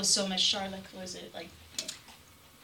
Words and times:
feel 0.00 0.04
so 0.04 0.26
much, 0.28 0.40
Charlotte, 0.40 0.82
was 0.98 1.14
it 1.14 1.32
like, 1.34 1.48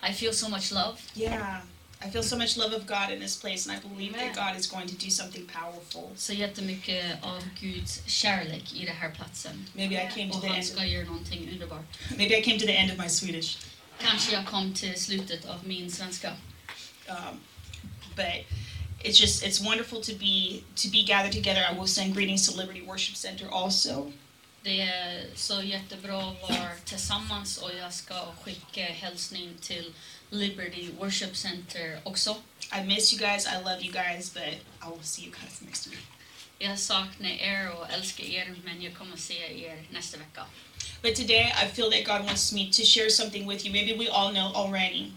I 0.02 0.12
feel 0.12 0.32
so 0.32 0.48
much 0.48 0.72
love. 0.72 1.00
yeah, 1.14 1.60
I 2.02 2.10
feel 2.10 2.22
so 2.22 2.36
much 2.36 2.56
love 2.56 2.72
of 2.72 2.86
God 2.86 3.10
in 3.10 3.20
this 3.20 3.36
place, 3.36 3.66
and 3.66 3.76
I 3.76 3.80
believe 3.88 4.14
Amen. 4.14 4.26
that 4.26 4.36
God 4.36 4.56
is 4.60 4.66
going 4.66 4.86
to 4.86 4.94
do 4.94 5.10
something 5.10 5.46
powerful. 5.46 6.12
Så 6.16 6.32
jättemycket 6.32 7.22
av 7.22 7.42
Guds 7.60 8.00
kärlek 8.06 8.74
i 8.74 8.84
den 8.86 8.96
här 8.96 9.10
platsen. 9.10 9.66
Maybe 9.74 9.94
I 9.94 10.08
came 10.14 10.30
to 10.30 10.36
Och 10.36 10.42
the 10.42 10.48
han 10.48 10.56
end. 10.56 10.66
ska 10.66 10.84
göra 10.84 11.04
någonting 11.06 11.48
underbart. 11.52 11.84
Maybe 12.16 12.38
I 12.38 12.42
came 12.42 12.58
to 12.58 12.66
the 12.66 12.76
end 12.76 12.92
of 12.92 12.98
my 12.98 13.08
Swedish. 13.08 13.58
Kanske 14.00 14.32
jag 14.32 14.46
kom 14.46 14.74
till 14.74 15.00
slutet 15.00 15.44
av 15.46 15.66
min 15.66 15.90
svenska. 15.90 16.36
Um, 17.08 17.40
but 18.16 18.44
it's 19.04 19.20
just 19.20 19.42
it's 19.42 19.60
wonderful 19.64 20.00
to 20.02 20.12
be 20.12 20.60
to 20.76 20.88
be 20.90 21.02
gathered 21.02 21.32
together. 21.32 21.64
I 21.72 21.78
will 21.78 21.88
send 21.88 22.14
greetings 22.14 22.48
to 22.48 22.56
Liberty 22.56 22.82
Worship 22.86 23.16
Center 23.16 23.48
also. 23.50 24.12
Det 24.66 24.80
är 24.80 25.24
så 25.34 25.62
jättebra 25.62 26.18
att 26.18 26.42
vara 26.42 26.70
tillsammans 26.84 27.58
och 27.58 27.70
jag 27.78 27.92
ska 27.92 28.14
skicka 28.42 28.82
hälsning 28.82 29.54
till 29.60 29.92
Liberty 30.30 30.90
Worship 30.98 31.36
Center 31.36 32.00
också. 32.04 32.36
I 32.80 32.84
miss 32.84 33.12
you 33.12 33.20
guys. 33.20 33.46
I 33.46 33.64
love 33.64 33.80
you 33.80 33.92
guys, 33.92 34.34
but 34.34 34.42
I 34.82 34.90
will 34.90 35.04
see 35.04 35.22
you 35.22 35.30
guys 35.30 35.60
next 35.60 35.86
week. 35.86 36.06
Jag 36.58 36.78
saknar 36.78 37.30
er 37.30 37.70
och 37.70 37.90
älskar 37.90 38.24
er 38.24 38.54
men 38.64 38.82
jag 38.82 38.94
kommer 38.94 39.16
se 39.16 39.66
er 39.66 39.84
nästa 39.90 40.18
vecka. 40.18 40.46
But 41.02 41.16
today 41.16 41.54
I 41.64 41.74
feel 41.74 41.90
that 41.90 42.04
God 42.04 42.26
wants 42.26 42.52
me 42.52 42.72
to 42.72 42.82
share 42.82 43.10
something 43.10 43.48
with 43.48 43.66
you. 43.66 43.72
Maybe 43.72 44.04
we 44.04 44.10
all 44.10 44.32
know 44.32 44.52
already. 44.54 45.12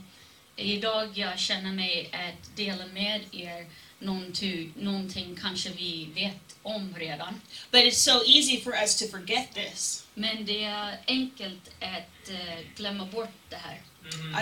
Idag 0.59 1.09
jag 1.17 1.39
känner 1.39 1.71
mig 1.71 2.09
att 2.13 2.55
dela 2.55 2.85
med 2.93 3.21
er 3.31 3.65
någonting, 3.99 4.73
någonting 4.77 5.37
kanske 5.41 5.69
vi 5.69 6.09
vet 6.15 6.55
om 6.63 6.95
redan. 6.97 7.41
But 7.71 7.81
it's 7.81 7.91
so 8.11 8.23
easy 8.25 8.61
for 8.61 8.73
us 8.73 8.95
to 8.99 9.05
forget 9.07 9.53
this. 9.53 10.05
Men 10.13 10.45
det 10.45 10.63
är 10.63 10.99
enkelt 11.07 11.69
att 11.79 12.29
eh, 12.29 12.59
glömma 12.75 13.05
bort 13.05 13.33
det 13.49 13.55
här. 13.55 13.81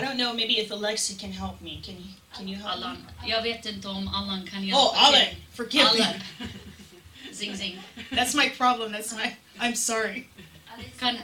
I 0.00 0.04
don't 0.04 0.14
know. 0.16 0.34
Maybe 0.36 0.52
if 0.60 0.72
Alexa 0.72 1.14
can 1.20 1.32
help 1.32 1.60
me. 1.60 1.80
Can 1.84 1.94
you 1.94 2.08
can 2.36 2.48
you 2.48 2.56
help 2.56 2.64
me? 2.66 2.70
Allan, 2.86 2.96
jag 3.26 3.42
vet 3.42 3.66
inte 3.66 3.88
om 3.88 4.08
Allan 4.08 4.46
kan 4.46 4.64
hjälpa 4.64 4.80
Oh, 4.82 5.06
Alan, 5.08 5.20
till. 5.20 5.36
forgive 5.54 5.84
me. 5.84 6.04
Allan. 6.04 6.20
Zing 7.32 7.56
zing. 7.56 7.80
That's 8.10 8.34
my 8.36 8.48
problem. 8.50 8.92
That's 8.92 9.14
my. 9.16 9.36
I'm 9.58 9.74
sorry. 9.74 10.24
Kan, 10.98 11.18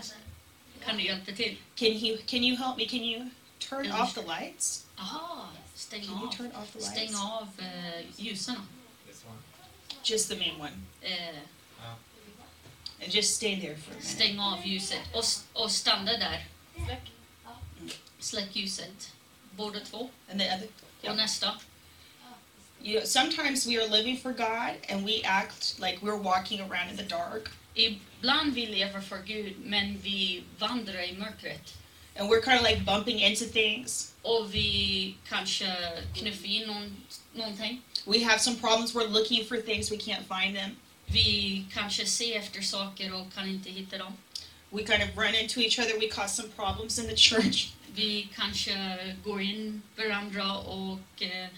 kan 0.87 0.97
du 0.97 1.03
hjälpa 1.03 1.33
till? 1.33 1.57
Can 1.77 1.89
you 1.89 2.19
can 2.27 2.45
you 2.45 2.57
help 2.57 2.77
me? 2.77 2.87
Can 2.87 3.03
you 3.05 3.31
turn 3.59 3.85
Yeah. 3.85 4.01
off 4.03 4.15
the 4.15 4.23
lights? 4.23 4.84
Aha, 4.97 5.49
stäng 5.75 6.01
Can 6.07 6.11
you 6.19 6.27
av. 6.29 6.33
turn 6.37 6.53
off 6.53 6.73
the 6.73 6.79
lights? 6.79 6.91
Stäng 6.93 7.15
av 7.17 7.49
eh, 7.59 8.05
ljusen. 8.17 8.57
This 9.07 9.25
one. 9.25 9.39
Just 10.05 10.29
the 10.29 10.37
main 10.37 10.61
one. 10.61 10.73
Eh, 11.01 11.35
And 13.03 13.15
just 13.15 13.37
stay 13.37 13.61
there 13.61 13.77
for 13.77 13.91
a 13.91 13.95
minute. 13.95 14.09
stäng 14.09 14.41
av 14.41 14.67
ljuset 14.67 15.01
och, 15.15 15.25
s- 15.25 15.45
och 15.53 15.71
stanna 15.71 16.13
där. 16.13 16.47
Släck. 16.87 17.13
Släck 18.19 18.57
ljuset. 18.57 19.13
Båda 19.51 19.81
två. 19.81 20.11
And 20.31 20.41
the 20.41 20.47
other. 20.55 20.69
Och 21.11 21.17
nästa. 21.17 21.59
You 22.83 23.01
know, 23.01 23.07
sometimes 23.07 23.67
we 23.67 23.77
are 23.83 23.89
living 23.89 24.19
for 24.21 24.33
God 24.33 24.77
and 24.91 25.07
we 25.07 25.23
act 25.25 25.79
like 25.81 25.99
we're 26.03 26.23
walking 26.23 26.61
around 26.61 26.91
in 26.91 26.97
the 26.97 27.03
dark. 27.05 27.49
Ibland 27.75 28.55
vi 28.55 28.67
lever 28.67 29.01
för 29.01 29.23
Gud 29.23 29.57
men 29.59 29.99
vi 30.01 30.45
vandrar 30.59 31.03
i 31.03 31.13
mörkret. 31.13 31.75
And 32.17 32.29
we're 32.29 32.41
kind 32.41 32.59
of 32.59 32.65
like 32.65 32.85
bumping 32.85 33.19
into 33.21 33.45
things. 33.45 34.13
Vi 34.51 35.17
kanske 35.29 35.67
knuffar 36.15 36.47
in 36.47 36.67
någon, 36.67 36.97
någonting. 37.35 37.83
We 38.07 38.21
have 38.21 38.41
some 38.41 38.57
problems. 38.57 38.95
We're 38.95 39.09
looking 39.09 39.45
for 39.45 39.57
things. 39.61 39.91
We 39.91 39.97
can't 39.97 40.25
find 40.27 40.57
them. 40.57 40.77
Vi 41.07 41.65
kanske 41.73 42.07
ser 42.07 42.37
efter 42.37 42.63
saker 42.63 43.15
och 43.15 43.35
kan 43.35 43.49
inte 43.49 43.71
hitta 43.71 43.99
dem. 43.99 44.13
We 44.71 44.83
kind 44.83 45.03
of 45.03 45.17
run 45.17 45.35
into 45.35 45.61
each 45.61 45.79
other. 45.79 45.99
We 45.99 46.09
cause 46.09 46.35
some 46.35 46.49
problems 46.49 46.99
in 46.99 47.07
the 47.07 47.17
church. 47.17 47.73
Vi 47.95 48.29
kanske 48.37 48.75
går 49.25 49.41
in 49.41 49.83
varandra 49.97 50.59
och 50.59 51.23
eh, 51.23 51.49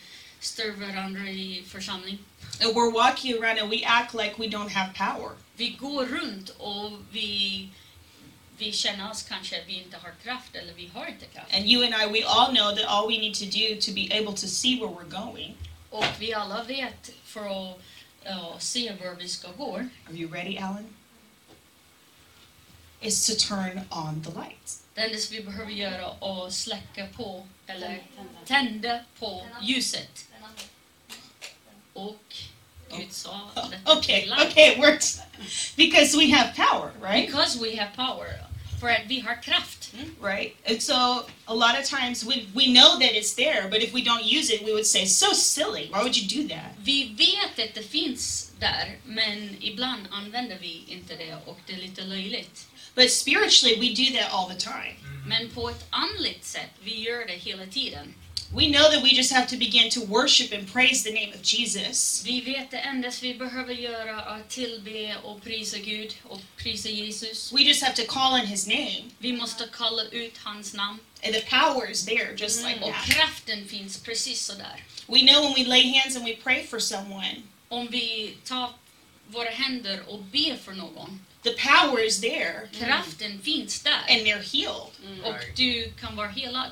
stör 0.41 0.71
varandra 0.71 1.31
i 1.31 1.65
församling. 1.66 2.19
And 2.61 2.75
we're 2.75 2.93
walking 2.93 3.43
around 3.43 3.59
and 3.59 3.71
we 3.71 3.84
act 3.84 4.15
like 4.15 4.34
we 4.39 4.47
don't 4.47 4.71
have 4.71 4.93
power. 4.95 5.31
Vi 5.56 5.69
går 5.69 6.06
runt 6.06 6.50
och 6.59 6.93
vi, 7.11 7.69
vi 8.59 8.72
känner 8.72 9.11
oss 9.11 9.22
kanske 9.22 9.65
vi 9.67 9.83
inte 9.83 9.97
har 9.97 10.12
kraft 10.22 10.55
eller 10.55 10.72
vi 10.72 10.91
har 10.94 11.06
inte 11.06 11.27
kraft. 11.27 11.55
And 11.55 11.67
you 11.67 11.84
and 11.84 11.94
I, 11.94 12.21
we 12.21 12.27
all 12.27 12.55
know 12.55 12.77
that 12.77 12.84
all 12.84 13.09
we 13.09 13.19
need 13.19 13.34
to 13.34 13.44
do 13.44 13.81
to 13.81 13.93
be 13.93 14.19
able 14.19 14.33
to 14.33 14.47
see 14.47 14.81
where 14.81 14.89
we're 14.89 15.25
going. 15.25 15.55
Och 15.91 16.05
vi 16.19 16.34
alla 16.34 16.62
vet 16.62 17.11
för 17.25 17.71
att 17.71 17.81
ja, 18.25 18.56
se 18.59 18.93
var 18.93 19.15
vi 19.15 19.28
ska 19.28 19.53
gå. 19.53 19.77
Are 19.77 20.15
you 20.15 20.33
ready, 20.33 20.59
Alan? 20.59 20.97
Is 23.00 23.27
to 23.27 23.34
turn 23.49 23.81
on 23.91 24.22
the 24.25 24.31
lights. 24.31 24.83
Det 24.95 25.00
enda 25.00 25.19
vi 25.31 25.43
behöver 25.43 25.72
göra 25.72 26.05
är 26.21 26.47
att 26.47 26.53
släcka 26.53 27.06
på 27.16 27.47
eller 27.66 28.03
tända 28.47 29.00
på 29.19 29.47
ljuset. 29.62 30.25
Och 31.93 32.34
Gud 32.97 33.12
sa 33.12 33.50
be 33.55 33.93
Okay, 33.93 34.31
okay, 34.31 34.72
it 34.72 34.78
works. 34.78 35.21
Because 35.77 36.16
we 36.16 36.31
have 36.31 36.55
power, 36.55 36.93
right? 37.00 37.27
Because 37.27 37.56
we 37.56 37.77
have 37.77 37.95
power. 37.97 38.46
För 38.81 38.89
att 38.89 39.07
vi 39.07 39.21
har 39.21 39.43
kraft. 39.43 39.93
Right? 40.23 40.71
And 40.71 40.83
so 40.83 40.95
a 41.45 41.55
lot 41.55 41.79
of 41.81 41.85
times 41.85 42.25
we, 42.25 42.47
we 42.55 42.67
know 42.67 42.99
that 43.01 43.13
it's 43.15 43.35
there, 43.35 43.69
but 43.71 43.83
if 43.83 43.95
we 43.95 44.03
don't 44.03 44.25
use 44.25 44.55
it, 44.55 44.63
we 44.63 44.73
would 44.73 44.87
say, 44.87 45.07
so 45.07 45.33
silly. 45.35 45.89
Why 45.93 46.03
would 46.03 46.17
you 46.17 46.43
do 46.43 46.55
that? 46.55 46.73
Vi 46.79 47.05
vet 47.05 47.69
att 47.69 47.75
det 47.75 47.83
finns 47.83 48.53
där, 48.59 48.99
men 49.05 49.57
ibland 49.61 50.03
använder 50.11 50.59
vi 50.61 50.85
inte 50.89 51.15
det 51.17 51.37
och 51.47 51.59
det 51.67 51.73
är 51.73 51.79
lite 51.79 52.03
löjligt. 52.03 52.67
But 52.95 53.11
spiritually, 53.13 53.77
we 53.81 53.95
do 53.95 54.19
that 54.19 54.33
all 54.33 54.49
the 54.49 54.61
time. 54.61 54.97
Men 55.27 55.51
på 55.51 55.71
ett 55.71 55.87
andligt 55.91 56.45
sätt, 56.45 56.71
vi 56.83 57.01
gör 57.01 57.27
det 57.27 57.33
hela 57.33 57.67
tiden. 57.67 58.15
We 58.55 58.69
know 58.69 58.91
that 58.91 59.03
we 59.03 59.11
just 59.11 59.33
have 59.33 59.47
to 59.49 59.57
begin 59.57 59.91
to 59.91 60.01
worship 60.07 60.53
and 60.53 60.73
praise 60.73 61.03
the 61.03 61.12
name 61.12 61.33
of 61.34 61.43
Jesus. 61.43 62.23
Vi 62.25 62.41
vet 62.41 62.71
det 62.71 62.79
enda 62.79 63.11
vi 63.23 63.34
behöver 63.34 63.75
göra 63.75 64.11
är 64.23 64.37
att 64.41 64.49
tillbe 64.49 65.17
och 65.23 65.43
prisa 65.43 65.79
Gud 65.79 66.15
och 66.25 66.41
prisa 66.57 66.89
Jesus. 66.89 67.53
We 67.53 67.62
just 67.62 67.83
have 67.83 67.95
to 67.97 68.03
call 68.12 68.33
on 68.41 68.47
his 68.47 68.67
name, 68.67 69.03
Vi 69.19 69.33
måste 69.33 69.69
kalla 69.73 70.03
ut 70.11 70.39
hans 70.39 70.75
namn. 70.75 70.99
and 71.25 71.34
the 71.34 71.41
power 71.41 71.91
is 71.91 72.05
there 72.05 72.34
just 72.37 72.62
like 72.65 72.81
Och 72.81 72.93
that. 72.93 73.05
kraften 73.07 73.69
finns 73.69 73.99
precis 74.03 74.41
så 74.47 74.53
där. 74.53 74.84
We 75.07 75.21
know 75.33 75.43
when 75.43 75.55
we 75.55 75.65
lay 75.65 75.93
hands 75.99 76.17
and 76.17 76.25
we 76.25 76.37
pray 76.37 76.67
for 76.67 76.78
someone, 76.81 77.43
Om 77.69 77.89
vi 77.91 78.37
tar 78.45 78.71
våra 79.28 79.51
händer 79.51 80.03
och 80.09 80.19
ber 80.23 80.57
för 80.65 80.73
någon, 80.73 81.21
the 81.43 81.51
power 81.53 82.07
is 82.07 82.21
there, 82.21 82.69
kraften 82.78 83.41
finns 83.43 83.81
där. 83.83 84.01
and 84.09 84.21
they're 84.27 84.53
healed. 84.57 85.25
Och 85.25 85.34
du 85.57 85.93
kan 86.01 86.17
vara 86.17 86.28
helad. 86.28 86.71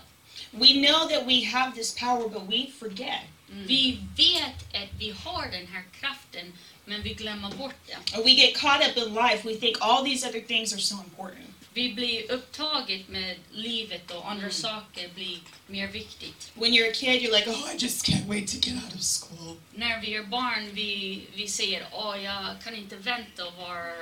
We 0.58 0.72
know 0.86 1.08
that 1.08 1.26
we 1.26 1.44
have 1.44 1.74
this 1.74 1.92
power, 1.92 2.28
but 2.28 2.46
we 2.48 2.70
forget. 2.78 3.22
Vi 3.66 3.98
vet 4.16 4.82
att 4.82 4.88
vi 4.98 5.10
har 5.10 5.42
den 5.50 5.66
här 5.66 5.84
kraften, 6.00 6.52
men 6.84 7.02
vi 7.02 7.14
glömmer 7.14 7.50
bort 7.50 7.74
den. 7.86 8.00
And 8.14 8.24
we 8.24 8.30
get 8.30 8.56
caught 8.56 8.88
up 8.88 8.96
in 8.96 9.14
life. 9.14 9.48
We 9.48 9.56
think 9.56 9.76
all 9.80 10.04
these 10.04 10.28
other 10.28 10.40
things 10.40 10.72
are 10.72 10.80
so 10.80 10.94
important. 11.04 11.50
Vi 11.74 11.92
blir 11.92 12.32
upptaget 12.32 13.08
med 13.08 13.36
livet 13.50 14.10
och 14.10 14.30
andra 14.30 14.50
saker 14.50 15.08
blir 15.14 15.38
mer 15.66 15.88
viktigt. 15.88 16.52
When 16.54 16.72
you're 16.72 16.90
a 16.90 16.94
kid, 16.94 17.22
you're 17.22 17.32
like, 17.32 17.50
oh, 17.50 17.74
I 17.74 17.76
just 17.78 18.06
can't 18.06 18.26
wait 18.26 18.48
to 18.48 18.56
get 18.68 18.74
out 18.84 18.94
of 18.94 19.02
school. 19.02 19.56
När 19.74 20.00
vi 20.00 20.14
är 20.14 20.22
barn, 20.22 20.70
vi, 20.72 21.22
vi 21.34 21.48
säger 21.48 21.86
åh, 21.92 22.22
jag 22.22 22.62
kan 22.64 22.74
inte 22.74 22.96
vänta 22.96 23.42
att 23.42 23.58
vara 23.58 23.92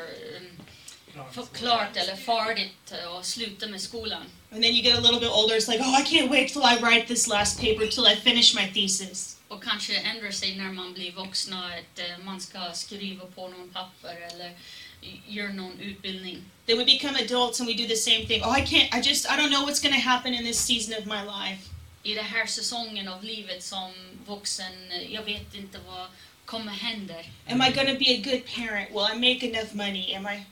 um, 1.15 1.47
klart 1.53 1.97
eller 1.97 2.17
färdigt 2.17 2.93
och 3.17 3.27
sluta 3.27 3.67
med 3.67 3.81
skolan. 3.81 4.23
And 4.53 4.63
then 4.63 4.75
you 4.75 4.83
get 4.83 4.99
a 4.99 5.01
little 5.01 5.21
bit 5.21 5.31
older, 5.31 5.55
it's 5.55 5.69
like, 5.69 5.81
oh, 5.83 5.95
I 5.95 6.03
can't 6.03 6.31
wait 6.31 6.53
till 6.53 6.63
I 6.63 6.79
write 6.79 7.09
this 7.09 7.27
last 7.27 7.59
paper, 7.59 7.87
till 7.87 8.07
I 8.07 8.15
finish 8.15 8.55
my 8.55 8.67
thesis. 8.67 9.37
Och 9.49 9.63
kanske 9.65 9.97
ändrar 9.97 10.31
sig 10.31 10.57
när 10.57 10.73
man 10.73 10.93
blir 10.93 11.13
vuxna, 11.13 11.67
att 11.67 11.99
eh, 11.99 12.25
man 12.25 12.41
ska 12.41 12.73
skriva 12.73 13.27
på 13.27 13.49
någon 13.49 13.69
papper 13.69 14.17
eller 14.33 14.53
göra 15.29 15.53
någon 15.53 15.81
utbildning. 15.81 16.39
Then 16.67 16.79
we 16.79 16.85
become 16.85 17.17
adults 17.17 17.61
and 17.61 17.67
we 17.69 17.75
do 17.75 17.87
the 17.87 17.97
same 17.97 18.27
thing. 18.27 18.43
Oh, 18.43 18.59
I 18.59 18.61
can't, 18.61 18.95
I 18.95 19.01
just, 19.09 19.27
I 19.31 19.37
don't 19.37 19.51
know 19.51 19.65
what's 19.67 19.83
going 19.83 19.95
to 19.95 20.01
happen 20.01 20.35
in 20.35 20.45
this 20.45 20.59
season 20.59 20.95
of 20.99 21.07
my 21.07 21.23
life. 21.23 21.69
I 22.03 22.15
den 22.15 22.25
här 22.25 22.47
säsongen 22.47 23.09
av 23.09 23.25
livet 23.25 23.63
som 23.63 23.93
vuxen, 24.27 24.73
jag 25.09 25.23
vet 25.23 25.55
inte 25.55 25.79
vad 25.87 26.07
kommer 26.45 26.73
hända. 26.73 27.15
Am 27.47 27.63
I 27.63 27.71
going 27.71 27.87
to 27.87 27.99
be 27.99 28.11
a 28.11 28.21
good 28.25 28.43
parent? 28.57 28.91
Will 28.91 29.07
I 29.13 29.15
make 29.15 29.47
enough 29.47 29.75
money? 29.75 30.15
Am 30.15 30.27
I, 30.27 30.45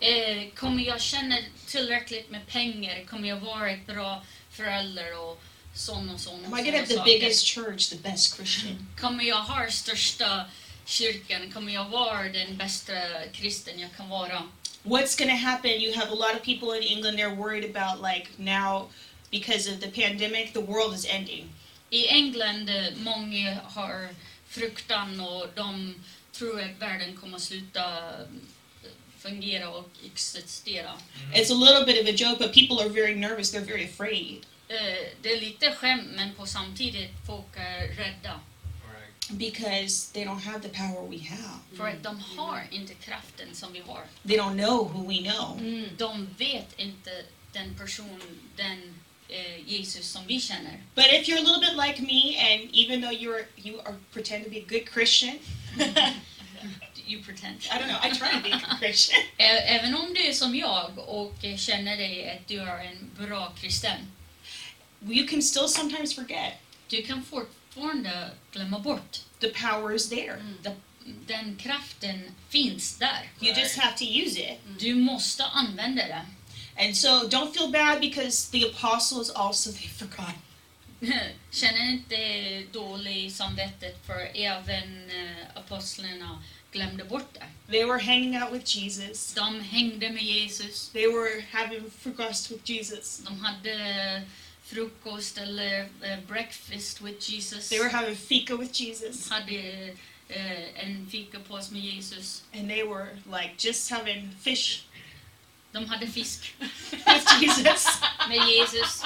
Eh, 0.00 0.50
kommer 0.54 0.82
jag 0.82 1.00
känna 1.00 1.36
tillräckligt 1.66 2.30
med 2.30 2.46
pengar? 2.46 3.04
Kommer 3.04 3.28
jag 3.28 3.36
vara 3.36 3.70
ett 3.70 3.86
bra 3.86 4.22
förälder 4.50 5.18
och 5.18 5.42
sån 5.74 6.10
och 6.10 6.20
sån 6.20 6.44
am 6.44 6.58
I 6.58 6.64
såna 6.64 6.78
have 6.78 6.86
the 6.86 7.02
biggest 7.04 7.46
church, 7.46 7.90
the 7.90 7.96
best 7.96 8.36
Christian? 8.36 8.86
Kommer 9.00 9.24
jag 9.24 9.40
ha 9.40 9.70
största 9.70 10.44
kyrkan? 10.84 11.52
Kommer 11.52 11.74
jag 11.74 11.88
vara 11.88 12.22
den 12.22 12.56
bästa 12.56 12.92
kristen 13.32 13.80
jag 13.80 13.90
kan 13.96 14.08
vara? 14.08 14.42
What's 14.82 15.16
to 15.26 15.36
happen? 15.36 15.70
You 15.70 15.94
have 15.94 16.12
a 16.12 16.14
lot 16.14 16.36
of 16.36 16.42
people 16.42 16.76
in 16.76 16.82
England, 16.82 17.18
they're 17.18 17.34
worried 17.34 17.76
about 17.76 18.02
like 18.02 18.28
now, 18.36 18.88
because 19.30 19.72
of 19.72 19.80
the 19.80 19.90
pandemic, 19.90 20.52
the 20.52 20.60
world 20.60 20.94
is 20.94 21.06
ending. 21.06 21.48
I 21.90 22.06
England, 22.08 22.70
eh, 22.70 22.92
många 22.96 23.58
har 23.64 24.08
fruktan 24.48 25.20
och 25.20 25.46
de 25.54 25.94
tror 26.32 26.60
att 26.60 26.78
världen 26.78 27.16
kommer 27.16 27.36
att 27.36 27.42
sluta 27.42 27.82
fungera 29.28 29.68
och 29.68 29.90
existera. 30.04 30.92
It's 31.34 31.50
a 31.50 31.54
little 31.54 31.84
bit 31.86 32.02
of 32.02 32.08
a 32.08 32.16
joke, 32.16 32.38
but 32.38 32.52
people 32.54 32.80
are 32.84 32.88
very 32.88 33.14
nervous. 33.14 33.54
They're 33.54 33.66
very 33.66 33.84
afraid 33.84 34.46
Eh, 34.68 35.08
Det 35.22 35.32
är 35.32 35.40
lite 35.40 35.72
skämt 35.72 36.08
men 36.16 36.34
på 36.34 36.46
samtidigt 36.46 37.10
folk 37.26 37.56
är 37.56 37.88
rädda. 37.88 38.40
Because 39.30 40.12
they 40.12 40.24
don't 40.24 40.40
have 40.40 40.60
the 40.60 40.68
power 40.68 41.08
we 41.08 41.18
have. 41.28 41.58
För 41.76 41.88
att 41.88 42.02
de 42.02 42.18
har 42.36 42.62
inte 42.70 42.94
kraften 42.94 43.54
som 43.54 43.72
vi 43.72 43.80
har. 43.80 44.02
They 44.28 44.36
don't 44.38 44.56
know 44.64 44.92
who 44.92 45.08
we 45.08 45.30
know. 45.30 45.60
De 45.98 46.28
vet 46.38 46.78
inte 46.80 47.10
den 47.52 47.74
person, 47.74 48.20
den 48.56 48.94
eh, 49.28 49.68
Jesus 49.72 50.06
som 50.08 50.26
vi 50.26 50.40
känner. 50.40 50.82
But 50.94 51.04
if 51.06 51.28
you're 51.28 51.38
a 51.38 51.42
little 51.42 51.60
bit 51.60 51.76
like 51.86 52.02
me, 52.02 52.36
and 52.38 52.70
even 52.74 53.00
though 53.02 53.14
you're 53.22 53.44
you 53.56 53.80
are 53.80 53.94
pretend 54.12 54.44
to 54.44 54.50
be 54.50 54.58
a 54.58 54.64
good 54.68 54.88
Christian, 54.92 55.38
You 57.06 57.22
pretend. 57.22 57.56
I 57.72 57.78
don't 57.78 57.88
know. 57.88 57.98
I 58.02 58.10
try 58.10 58.28
to 58.32 58.40
be 58.42 58.52
a 58.52 58.76
Christian. 58.80 59.20
Ä- 59.38 59.64
Även 59.66 59.94
om 59.94 60.14
du 60.14 60.20
är 60.26 60.32
som 60.32 60.54
jag 60.54 60.98
och 60.98 61.34
känner 61.58 61.96
dig 61.96 62.30
att 62.30 62.48
du 62.48 62.60
är 62.60 62.84
en 62.84 63.10
bra 63.26 63.52
kristen. 63.60 64.12
You 65.08 65.26
can 65.28 65.42
still 65.42 65.68
sometimes 65.68 66.14
forget 66.14 66.52
Du 66.88 67.02
kan 67.02 67.22
fortfarande 67.24 68.30
glömma 68.52 68.78
bort. 68.78 69.20
the 69.40 69.48
power 69.48 69.94
is 69.94 70.08
there. 70.08 70.36
Den- 70.62 70.82
Den 71.26 71.56
kraften 71.56 72.34
finns 72.48 72.96
där. 72.98 73.30
You 73.40 73.54
just 73.60 73.76
have 73.78 73.96
to 73.98 74.04
use 74.04 74.40
it. 74.40 74.58
Du 74.78 74.94
måste 74.94 75.44
använda 75.44 76.02
den. 76.06 76.26
And 76.86 76.96
so 76.96 77.08
don't 77.28 77.52
feel 77.54 77.70
bad 77.70 78.00
because 78.00 78.50
the 78.50 78.64
apostles 78.66 79.30
also 79.30 79.72
they 79.72 79.88
forgot. 79.88 80.34
Känner 81.50 81.90
inte 81.90 82.62
dålig 82.72 83.32
samvetet 83.32 84.06
för 84.06 84.30
även 84.34 85.10
eh, 85.10 85.46
apostlarna 85.54 86.42
glömde 86.72 87.04
bort 87.04 87.34
det. 87.34 87.72
They 87.72 87.84
were 87.84 87.98
hanging 87.98 88.42
out 88.42 88.52
with 88.52 88.76
Jesus. 88.76 89.34
De 89.34 89.60
hängde 89.60 90.10
med 90.10 90.22
Jesus. 90.22 90.88
They 90.88 91.06
were 91.06 91.44
having 91.52 91.90
frukost 91.90 92.50
with 92.50 92.70
Jesus. 92.70 93.18
De 93.18 93.40
hade 93.40 94.22
frukost 94.62 95.38
eller 95.38 95.80
eh, 95.80 96.18
breakfast 96.28 97.00
with 97.02 97.30
Jesus. 97.30 97.68
They 97.68 97.78
were 97.78 97.88
having 97.88 98.16
fika 98.16 98.56
with 98.56 98.80
Jesus. 98.80 99.28
De 99.28 99.34
hade 99.34 99.94
eh, 100.28 100.84
en 100.84 101.06
fikapaus 101.10 101.70
med 101.70 101.82
Jesus. 101.82 102.42
And 102.52 102.68
they 102.68 102.82
were 102.82 103.08
like 103.26 103.54
just 103.58 103.90
having 103.90 104.30
fish 104.40 104.85
De 105.72 105.86
hade 105.86 106.06
fisk 106.06 106.54
with 106.90 107.40
Jesus. 107.40 107.86
med 108.28 108.40
Jesus. 108.48 109.02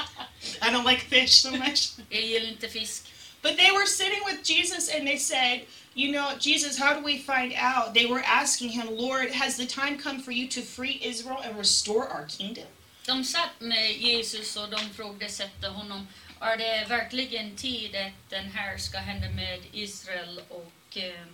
I 0.62 0.70
don't 0.70 0.84
like 0.84 1.00
fish 1.00 1.42
so 1.42 1.50
much. 1.50 1.92
Jag 2.10 2.22
gillar 2.22 2.48
inte 2.48 2.68
fisk. 2.68 3.06
But 3.42 3.56
they 3.56 3.70
were 3.72 3.86
sitting 3.86 4.22
with 4.26 4.42
Jesus 4.42 4.94
and 4.94 5.06
they 5.06 5.16
said, 5.16 5.62
You 5.94 6.12
know, 6.12 6.36
Jesus, 6.38 6.78
how 6.78 6.94
do 6.94 7.02
we 7.02 7.18
find 7.18 7.52
out? 7.56 7.94
They 7.94 8.06
were 8.06 8.22
asking 8.24 8.70
him, 8.70 8.86
Lord, 8.90 9.30
has 9.30 9.56
the 9.56 9.66
time 9.66 9.98
come 9.98 10.20
for 10.20 10.30
you 10.30 10.46
to 10.48 10.60
free 10.60 11.00
Israel 11.02 11.40
and 11.42 11.56
restore 11.56 12.06
our 12.08 12.26
kingdom? 12.26 12.66
De 13.06 13.24
satt 13.24 13.60
med 13.60 13.92
Jesus 13.98 14.56
och 14.56 14.70
de 14.70 14.90
frågade 14.94 15.68
honom, 15.68 16.06
är 16.40 16.56
det 16.56 16.86
verkligen 16.88 17.56
tid 17.56 17.96
att 17.96 18.30
den 18.30 18.50
här 18.50 18.78
ska 18.78 18.98
hända 18.98 19.30
med 19.30 19.60
Israel 19.72 20.40
och 20.48 20.96
eh, 20.96 21.26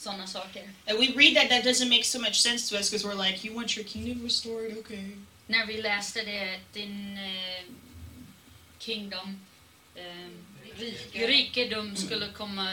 sådana 0.00 0.26
saker? 0.26 0.62
And 0.86 0.98
we 0.98 1.12
read 1.16 1.36
that, 1.36 1.48
that 1.50 1.64
doesn't 1.64 1.88
make 1.88 2.04
so 2.04 2.18
much 2.18 2.40
sense 2.40 2.68
to 2.68 2.78
us 2.78 2.90
because 2.90 3.04
we're 3.08 3.26
like, 3.26 3.44
You 3.44 3.54
want 3.54 3.76
your 3.76 3.84
kingdom 3.86 4.22
restored? 4.24 4.78
Okay. 4.78 5.16
När 5.46 5.66
vi 5.66 5.82
läste 5.82 6.22
det, 6.24 6.60
din 6.72 7.18
eh, 7.18 7.64
kingdom, 8.78 9.40
eh, 9.94 10.28
Rike. 10.78 11.26
rikedom 11.26 11.96
skulle 11.96 12.28
komma, 12.32 12.72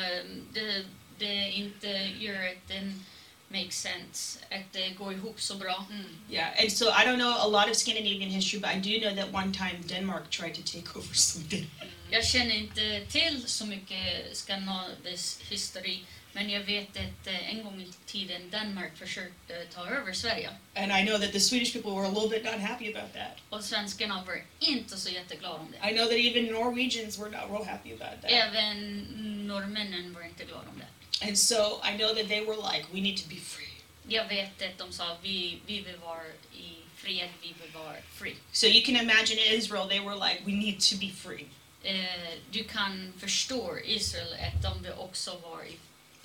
det, 0.54 0.86
det 1.20 1.52
inte 1.52 1.88
gör 2.20 2.48
att 2.48 2.68
den 2.68 3.06
makes 3.50 3.82
sense, 3.82 4.40
att 4.52 4.74
det 4.74 4.90
går 4.90 5.14
ihop 5.14 5.42
så 5.42 5.56
bra. 5.56 5.86
Yeah, 6.32 6.50
and 6.62 6.72
so 6.72 6.86
I 6.86 7.06
don't 7.06 7.18
know 7.18 7.36
a 7.40 7.48
lot 7.48 7.70
of 7.70 7.76
Scandinavian 7.78 8.30
history, 8.30 8.60
but 8.60 8.70
I 8.70 8.80
do 8.80 9.00
know 9.00 9.16
that 9.16 9.34
one 9.34 9.52
time 9.52 9.82
Denmark 9.88 10.30
tried 10.30 10.56
to 10.56 10.62
take 10.62 10.96
over 11.00 11.14
Sweden. 11.16 11.66
Jag 12.12 12.26
känner 12.26 12.56
inte 12.56 13.06
till 13.12 13.44
så 13.48 13.66
mycket 13.66 14.38
skandinavisk 14.38 15.44
histori, 15.50 16.04
men 16.38 16.50
jag 16.50 16.60
vet 16.60 16.90
att 16.90 17.28
eh, 17.28 17.50
en 17.50 17.64
gång 17.64 17.82
i 17.82 17.88
tiden 18.06 18.50
Danmark 18.50 18.98
försökte 18.98 19.66
ta 19.74 19.88
över 19.88 20.14
Sverige. 20.14 20.50
And 20.76 20.92
I 20.92 21.06
know 21.06 21.20
that 21.20 21.32
the 21.32 21.40
Swedish 21.40 21.74
people 21.74 21.92
were 21.92 22.06
a 22.06 22.10
little 22.10 22.30
bit 22.30 22.44
not 22.44 22.60
happy 22.70 22.94
about 22.94 23.14
that. 23.14 23.38
Och 23.50 23.64
svenskarna 23.64 24.24
var 24.28 24.42
inte 24.60 24.98
så 24.98 25.10
jätteglada 25.10 25.56
om 25.56 25.72
det. 25.72 25.90
I 25.90 25.94
know 25.94 26.06
that 26.06 26.18
even 26.18 26.46
Norwegians 26.46 27.20
were 27.20 27.30
not 27.30 27.50
real 27.52 27.66
happy 27.66 27.94
about 27.94 28.22
that. 28.22 28.32
Även 28.32 29.02
norrmännen 29.48 30.14
var 30.14 30.22
inte 30.22 30.44
glada 30.44 30.70
om 30.70 30.80
det. 30.80 31.28
And 31.28 31.38
so 31.38 31.82
I 31.90 31.98
know 31.98 32.16
that 32.16 32.28
they 32.28 32.42
were 32.46 32.58
like, 32.72 32.86
we 32.94 33.02
need 33.02 33.18
to 33.18 33.30
be 33.30 33.36
free. 33.36 33.74
Jag 34.08 34.28
vet 34.28 34.62
att 34.62 34.78
de 34.78 34.94
sa 34.94 35.18
vi, 35.22 35.60
vi 35.66 35.82
vill 35.82 35.98
vara 35.98 36.28
i 36.54 36.70
fred, 36.96 37.30
vi 37.42 37.48
vill 37.62 37.72
vara 37.74 37.96
fri. 38.14 38.36
So 38.52 38.68
you 38.68 38.86
can 38.86 38.96
imagine 38.96 39.40
Israel, 39.58 39.88
they 39.88 40.00
were 40.00 40.16
like, 40.16 40.42
we 40.46 40.52
need 40.52 40.80
to 40.80 40.96
be 40.98 41.10
free. 41.10 41.46
Eh, 41.84 42.34
du 42.52 42.64
kan 42.64 43.14
förstå 43.20 43.78
Israel 43.86 44.34
att 44.34 44.64
de 44.64 44.84
vill 44.84 44.94
också 44.98 45.38
vara 45.38 45.66
i 45.66 45.76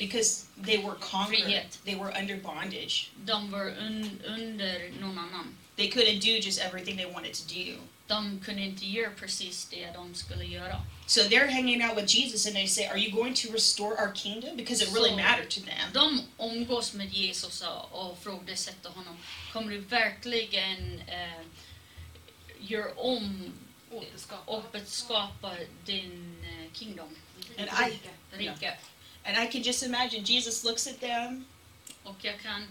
Because 0.06 0.46
they 0.66 0.78
were 0.78 0.94
conquered. 1.00 1.44
Frihet. 1.44 1.78
They 1.84 1.94
were 1.94 2.12
under 2.18 2.36
bondage. 2.36 3.10
De 3.24 3.50
var 3.50 3.66
un, 3.78 4.20
under 4.28 4.90
någon 5.00 5.18
annan. 5.18 5.54
They 5.76 5.88
couldn't 5.88 6.20
do 6.20 6.38
just 6.40 6.60
everything 6.60 6.96
they 6.96 7.06
wanted 7.06 7.34
to 7.34 7.46
do. 7.48 7.76
De 8.08 8.40
kunde 8.44 8.62
inte 8.62 8.86
göra 8.86 9.10
precis 9.16 9.64
det 9.70 9.92
de 9.94 10.14
skulle 10.14 10.44
göra. 10.44 10.80
So 11.06 11.20
they're 11.22 11.50
hanging 11.50 11.82
out 11.82 11.96
with 11.96 12.06
Jesus 12.14 12.46
and 12.46 12.54
they 12.54 12.66
say, 12.66 12.86
Are 12.86 12.98
you 12.98 13.10
going 13.12 13.34
to 13.34 13.52
restore 13.52 13.94
our 14.00 14.12
kingdom? 14.12 14.56
Because 14.56 14.82
it 14.84 14.92
really 14.92 15.10
So- 15.10 15.16
mattered 15.16 15.50
to 15.50 15.60
them. 15.60 15.92
De 15.92 16.20
umgås 16.38 16.94
med 16.94 17.12
Jesus 17.12 17.64
och 17.90 18.18
frågasätter 18.22 18.90
honom. 18.90 19.16
Kommer 19.52 19.70
du 19.70 19.78
verkligen 19.78 21.00
eh, 21.06 21.42
göra 22.60 22.94
om 22.96 23.52
och 23.90 24.04
skapa 24.86 25.52
din 25.84 26.36
eh, 26.42 26.72
kingdom, 26.72 27.08
And 27.58 27.68
I 27.68 27.98
rike? 28.36 28.76
And 29.24 29.36
I 29.36 29.52
can 29.52 29.62
just 29.62 29.82
imagine 29.82 30.24
Jesus 30.24 30.64
looks 30.64 30.86
at 30.86 31.00
them 31.00 31.44
Och 32.02 32.16
jag 32.22 32.40
kan 32.40 32.62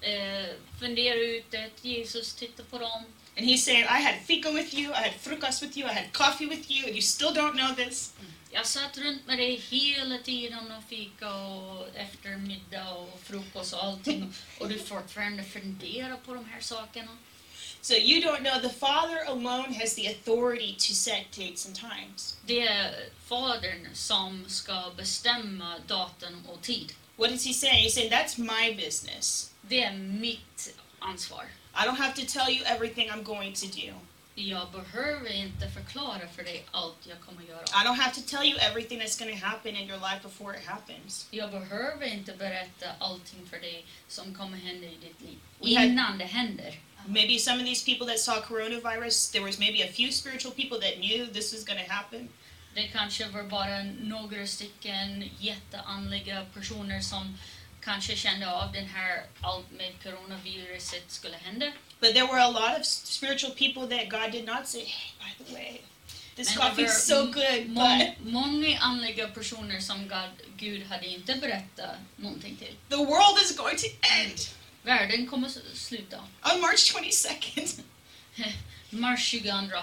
eh, 0.00 0.46
fundera 0.80 1.14
ut 1.14 1.54
att 1.54 1.84
Jesus 1.84 2.34
tittar 2.34 2.64
på 2.64 2.78
dem 2.78 3.04
and 3.36 3.48
he's 3.48 3.64
saying, 3.64 3.84
I 3.84 4.00
had 4.00 4.16
fika 4.26 4.50
with 4.52 4.74
you, 4.74 4.92
I 4.92 5.02
had 5.08 5.14
frukas 5.14 5.62
with 5.62 5.76
you, 5.76 5.86
I 5.86 5.92
had 5.92 6.12
coffee 6.12 6.46
with 6.46 6.70
you, 6.70 6.86
and 6.86 6.94
you 6.94 7.02
still 7.02 7.32
don't 7.32 7.56
know 7.56 7.74
this. 7.74 8.12
Jag 8.50 8.66
satt 8.66 8.98
runt 8.98 9.26
med 9.26 9.38
dig 9.38 9.56
hela 9.56 10.18
tiden 10.18 10.72
och 10.72 10.84
fika 10.88 11.34
och 11.34 11.88
eftermiddag 11.94 12.90
och 12.92 13.20
frukost 13.24 13.72
och 13.72 13.84
allting 13.84 14.34
och 14.58 14.68
du 14.68 14.78
fortfarande 14.78 15.44
funderar 15.44 16.16
på 16.16 16.34
de 16.34 16.44
här 16.44 16.60
sakerna. 16.60 17.16
So 17.82 17.94
you 17.94 18.20
don't 18.20 18.42
know 18.42 18.60
the 18.60 18.68
Father 18.68 19.24
alone 19.26 19.72
has 19.72 19.94
the 19.94 20.06
authority 20.06 20.76
to 20.78 20.94
set 20.94 21.30
dates 21.32 21.66
and 21.66 21.74
times. 21.74 22.36
Det 22.46 22.66
är 22.66 22.94
Fadern 23.28 23.88
som 23.94 24.44
ska 24.48 24.90
bestämma 24.96 25.78
datum 25.86 26.46
och 26.48 26.62
tid. 26.62 26.92
What 27.16 27.30
is 27.30 27.46
he 27.46 27.52
saying? 27.52 27.84
He's 27.84 27.94
saying 27.94 28.10
that's 28.10 28.38
my 28.38 28.74
business. 28.74 29.50
Det 29.62 29.82
är 29.82 29.92
mitt 29.92 30.74
ansvar. 30.98 31.44
I 31.74 31.86
don't 31.86 31.98
have 31.98 32.14
to 32.14 32.26
tell 32.26 32.50
you 32.50 32.64
everything 32.64 33.10
I'm 33.10 33.22
going 33.22 33.54
to 33.54 33.66
do. 33.66 33.94
Jag 34.34 34.70
behöver 34.70 35.32
inte 35.32 35.70
förklara 35.70 36.28
för 36.36 36.42
dig 36.42 36.64
allt 36.70 37.06
jag 37.08 37.20
kommer 37.20 37.42
göra. 37.42 37.62
I 37.62 37.86
don't 37.86 38.00
have 38.00 38.14
to 38.14 38.20
tell 38.20 38.44
you 38.44 38.58
everything 38.58 39.00
that's 39.00 39.18
going 39.24 39.40
to 39.40 39.46
happen 39.46 39.76
in 39.76 39.88
your 39.88 39.98
life 39.98 40.20
before 40.22 40.58
it 40.58 40.66
happens. 40.66 41.26
Jag 41.30 41.50
behöver 41.50 42.06
inte 42.06 42.32
berätta 42.32 42.86
allting 42.98 43.46
för 43.50 43.58
dig 43.58 43.86
som 44.08 44.34
kommer 44.34 44.56
hända 44.56 44.86
i 44.86 44.96
ditt 45.00 45.20
liv. 45.20 45.38
Innan 45.60 46.18
det 46.18 46.24
händer. 46.24 46.78
Maybe 47.06 47.38
some 47.38 47.58
of 47.60 47.66
these 47.66 47.82
people 47.84 48.06
that 48.06 48.18
saw 48.20 48.40
coronavirus, 48.40 49.32
there 49.32 49.42
was 49.42 49.58
maybe 49.58 49.82
a 49.82 49.88
few 49.92 50.12
spiritual 50.12 50.52
people 50.52 50.78
that 50.80 50.98
knew 50.98 51.26
this 51.26 51.52
was 51.52 51.64
going 51.64 51.84
to 51.86 51.92
happen. 51.92 52.28
Det 52.74 52.88
kanske 52.92 53.26
var 53.28 53.42
bara 53.42 53.82
några 54.00 54.46
stycken 54.46 55.30
jätteandliga 55.40 56.46
personer 56.54 57.00
som 57.00 57.38
kanske 57.84 58.16
kände 58.16 58.50
av 58.52 58.72
den 58.72 58.86
här 58.86 59.22
allt 59.40 59.70
med 59.72 59.92
coronaviruset 60.02 61.04
skulle 61.10 61.36
hända. 61.36 61.72
But 62.00 62.14
there 62.14 62.26
were 62.26 62.40
a 62.40 62.50
lot 62.50 62.80
of 62.80 62.86
spiritual 62.86 63.52
people 63.54 63.86
that 63.96 64.08
God 64.08 64.32
did 64.32 64.44
not 64.46 64.66
say, 64.68 64.84
hey, 64.84 65.12
by 65.18 65.44
the 65.44 65.54
way, 65.54 65.80
this 66.36 66.56
Men 66.56 66.58
coffee 66.68 66.82
is 66.84 67.02
so 67.06 67.26
good, 67.26 67.68
må- 67.68 67.98
but 67.98 68.32
Många 68.32 68.78
andliga 68.78 69.28
personer 69.28 69.80
som 69.80 70.08
God, 70.08 70.30
Gud 70.56 70.82
hade 70.86 71.06
inte 71.06 71.34
berättat 71.34 71.96
någonting 72.16 72.56
till. 72.56 72.74
the 72.88 72.96
world 73.04 73.38
is 73.44 73.56
going 73.56 73.76
to 73.76 73.86
end 74.20 74.48
Världen 74.82 75.26
kommer 75.26 75.48
sluta. 75.74 76.24
on 76.54 76.60
March 76.60 76.94
22nd. 76.94 77.80
Mars 78.90 79.30
22. 79.30 79.76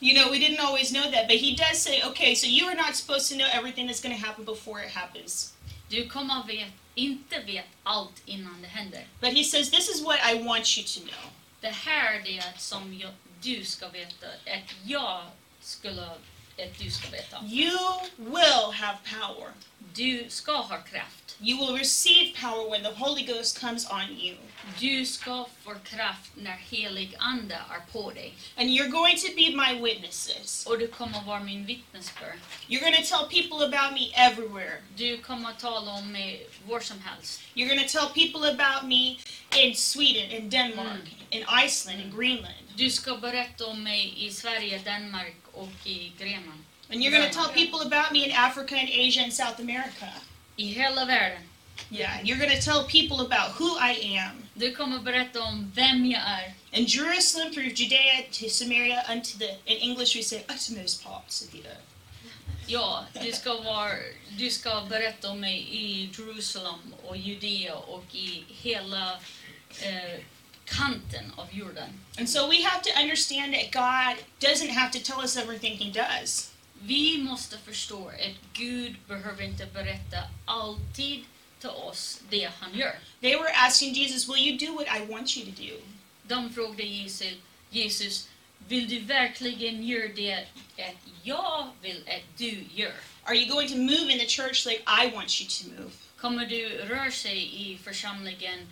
You 0.00 0.14
know, 0.14 0.30
we 0.30 0.38
didn't 0.38 0.60
always 0.60 0.92
know 0.92 1.10
that, 1.10 1.26
but 1.28 1.36
he 1.36 1.54
does 1.56 1.78
say, 1.78 2.02
okay, 2.02 2.34
so 2.34 2.46
you 2.46 2.66
are 2.66 2.74
not 2.74 2.94
supposed 2.94 3.30
to 3.30 3.36
know 3.36 3.48
everything 3.52 3.86
that's 3.86 4.00
going 4.02 4.14
to 4.14 4.20
happen 4.26 4.44
before 4.44 4.80
it 4.80 4.90
happens. 4.90 5.52
Du 5.88 6.06
kommer 6.08 6.44
vet, 6.46 6.70
inte 6.96 7.40
vet 7.46 7.64
allt 7.82 8.22
innan 8.26 8.62
det 8.62 8.68
händer. 8.68 9.04
But 9.20 9.32
he 9.32 9.44
says, 9.44 9.70
this 9.70 9.88
is 9.88 10.02
what 10.02 10.18
I 10.22 10.42
want 10.42 10.76
you 10.76 10.84
to 10.84 11.00
know. 11.00 11.30
Det 11.60 11.70
här 11.74 12.14
är 12.14 12.22
det 12.22 12.44
som 12.58 12.94
jag, 12.94 13.10
du 13.42 13.64
ska 13.64 13.88
veta, 13.88 14.26
att 14.26 14.74
jag 14.84 15.22
skulle, 15.60 16.06
att 16.06 16.78
du 16.78 16.90
ska 16.90 17.10
veta. 17.10 17.44
You 17.44 17.78
will 18.16 18.72
have 18.72 18.98
power. 19.20 19.52
Du 19.96 20.24
ska 20.28 20.52
ha 20.52 20.76
kraft. 20.82 21.36
You 21.40 21.56
will 21.56 21.78
receive 21.78 22.34
power 22.34 22.68
when 22.70 22.82
the 22.82 22.94
Holy 22.94 23.22
Ghost 23.22 23.60
comes 23.60 23.86
on 23.90 24.10
you. 24.18 24.36
Du 24.80 25.06
ska 25.06 25.46
få 25.64 25.74
kraft 25.74 26.30
när 26.34 26.56
helig 26.56 27.14
ande 27.18 27.54
är 27.54 27.92
på 27.92 28.10
dig. 28.10 28.34
And 28.56 28.70
you're 28.70 28.88
going 28.88 29.16
to 29.16 29.28
be 29.36 29.56
my 29.56 29.80
witnesses. 29.82 30.66
Och 30.66 30.78
du 30.78 30.86
kommer 30.86 31.22
vara 31.22 31.40
min 31.40 31.66
vittnesbörd. 31.66 32.38
You're 32.68 32.80
going 32.80 33.02
to 33.02 33.02
tell 33.02 33.28
people 33.28 33.66
about 33.66 33.92
me 33.92 34.12
everywhere. 34.14 34.82
Du 34.96 35.18
kommer 35.18 35.52
tala 35.52 35.92
om 35.92 36.12
mig 36.12 36.46
var 36.68 36.80
som 36.80 36.98
helst. 37.00 37.40
You're 37.54 37.68
going 37.68 37.88
to 37.88 37.98
tell 37.98 38.08
people 38.08 38.50
about 38.50 38.88
me 38.88 39.18
in 39.56 39.74
Sweden, 39.74 40.30
in 40.30 40.50
Denmark, 40.50 41.08
in 41.30 41.44
Iceland, 41.66 42.00
in 42.00 42.10
Greenland. 42.16 42.64
Du 42.76 42.90
ska 42.90 43.16
berätta 43.16 43.66
om 43.66 43.82
mig 43.82 44.14
i 44.26 44.30
Sverige, 44.30 44.78
Danmark 44.78 45.36
och 45.52 45.86
i 45.86 46.12
Grenland. 46.18 46.64
And 46.90 47.02
you're 47.02 47.12
going 47.12 47.28
to 47.28 47.34
tell 47.34 47.48
people 47.48 47.80
about 47.80 48.12
me 48.12 48.24
in 48.24 48.30
Africa 48.30 48.76
and 48.76 48.88
Asia 48.88 49.20
and 49.20 49.32
South 49.32 49.58
America. 49.58 50.12
I 50.58 50.62
hela 50.62 51.06
världen. 51.06 51.42
Yeah, 51.90 52.20
you're 52.22 52.38
going 52.38 52.50
to 52.50 52.60
tell 52.60 52.84
people 52.84 53.20
about 53.20 53.50
who 53.52 53.76
I 53.78 53.92
am. 54.18 54.44
Du 54.56 54.72
kommer 54.72 54.98
berätta 54.98 55.42
om 55.42 55.72
vem 55.74 56.06
jag 56.06 56.22
är. 56.22 56.54
In 56.72 56.86
Jerusalem, 56.86 57.52
through 57.52 57.72
Judea 57.74 58.26
to 58.32 58.48
Samaria, 58.48 59.04
unto 59.08 59.38
the, 59.38 59.56
in 59.66 59.78
English 59.78 60.14
we 60.14 60.22
say, 60.22 60.44
uttermost 60.48 61.04
parts 61.04 61.42
of 61.42 61.50
the 61.50 61.58
earth. 61.58 61.94
Ja, 62.66 63.04
du 63.22 63.32
ska, 63.32 63.60
vara, 63.60 63.96
du 64.38 64.50
ska 64.50 64.80
berätta 64.88 65.30
om 65.30 65.40
mig 65.40 65.68
i 65.70 66.10
Jerusalem 66.18 66.94
och 67.06 67.16
Judea 67.16 67.74
och 67.74 68.14
i 68.14 68.44
hela 68.48 69.12
eh, 69.82 70.20
kanten 70.64 71.32
av 71.36 71.46
jorden. 71.52 72.00
And 72.18 72.28
so 72.28 72.48
we 72.48 72.62
have 72.62 72.82
to 72.82 72.90
understand 73.00 73.54
that 73.54 73.70
God 73.70 74.24
doesn't 74.40 74.70
have 74.70 74.92
to 74.92 74.98
tell 74.98 75.20
us 75.20 75.36
everything 75.36 75.78
He 75.78 75.90
does. 75.90 76.53
Vi 76.86 77.18
måste 77.18 77.58
förstå 77.58 78.08
att 78.08 78.52
Gud 78.52 78.96
behöver 79.08 79.44
inte 79.44 79.66
berätta 79.66 80.18
alltid 80.44 81.24
till 81.60 81.70
oss 81.70 82.20
det 82.30 82.50
han 82.60 82.78
gör. 82.78 82.98
They 83.20 83.36
were 83.36 83.52
asking 83.66 83.94
Jesus, 83.94 84.28
Will 84.28 84.48
you 84.48 84.58
do 84.58 84.74
what 84.74 84.86
I 84.86 85.12
want 85.12 85.36
you 85.36 85.46
to 85.46 85.62
do? 85.62 85.80
De 86.22 86.54
frågade 86.54 86.82
Jesus, 86.82 87.34
Jesus, 87.70 88.28
vill 88.68 88.88
du 88.88 88.98
verkligen 88.98 89.86
göra 89.86 90.08
det 90.08 90.34
att 90.78 90.96
jag 91.22 91.70
vill 91.82 92.02
att 92.08 92.38
du 92.38 92.64
gör? 92.74 92.94
Are 93.24 93.36
you 93.36 93.48
going 93.48 93.68
to 93.68 93.76
move 93.76 94.12
in 94.12 94.18
the 94.18 94.26
church 94.26 94.66
like 94.66 94.82
I 94.86 95.10
want 95.14 95.40
you 95.40 95.48
to 95.48 95.82
move? 95.82 95.90
Kommer 96.16 96.46
du 96.46 96.68
röra 96.68 97.10
sig 97.10 97.70
i 97.70 97.78
församlingen 97.78 98.68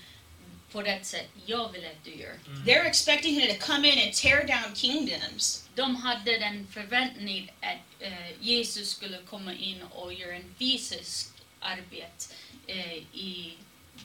på 0.72 0.82
det 0.82 1.04
sätt 1.06 1.28
jag 1.46 1.72
vill 1.72 1.84
att 1.86 2.04
du 2.04 2.14
gör? 2.14 2.34
They're 2.66 2.86
expecting 2.86 3.40
Him 3.40 3.58
to 3.58 3.66
come 3.66 3.88
in 3.92 3.98
and 4.06 4.14
tear 4.14 4.46
down 4.46 4.74
kingdoms. 4.74 5.68
De 5.74 5.96
hade 5.96 6.38
den 6.38 6.66
förväntningen 6.72 7.48
att 7.60 8.02
eh, 8.02 8.12
Jesus 8.40 8.90
skulle 8.90 9.18
komma 9.30 9.54
in 9.54 9.82
och 9.82 10.12
göra 10.14 10.34
en 10.36 10.54
fysisk 10.58 11.28
arbete 11.60 12.34
eh, 12.66 12.92
i, 13.12 13.54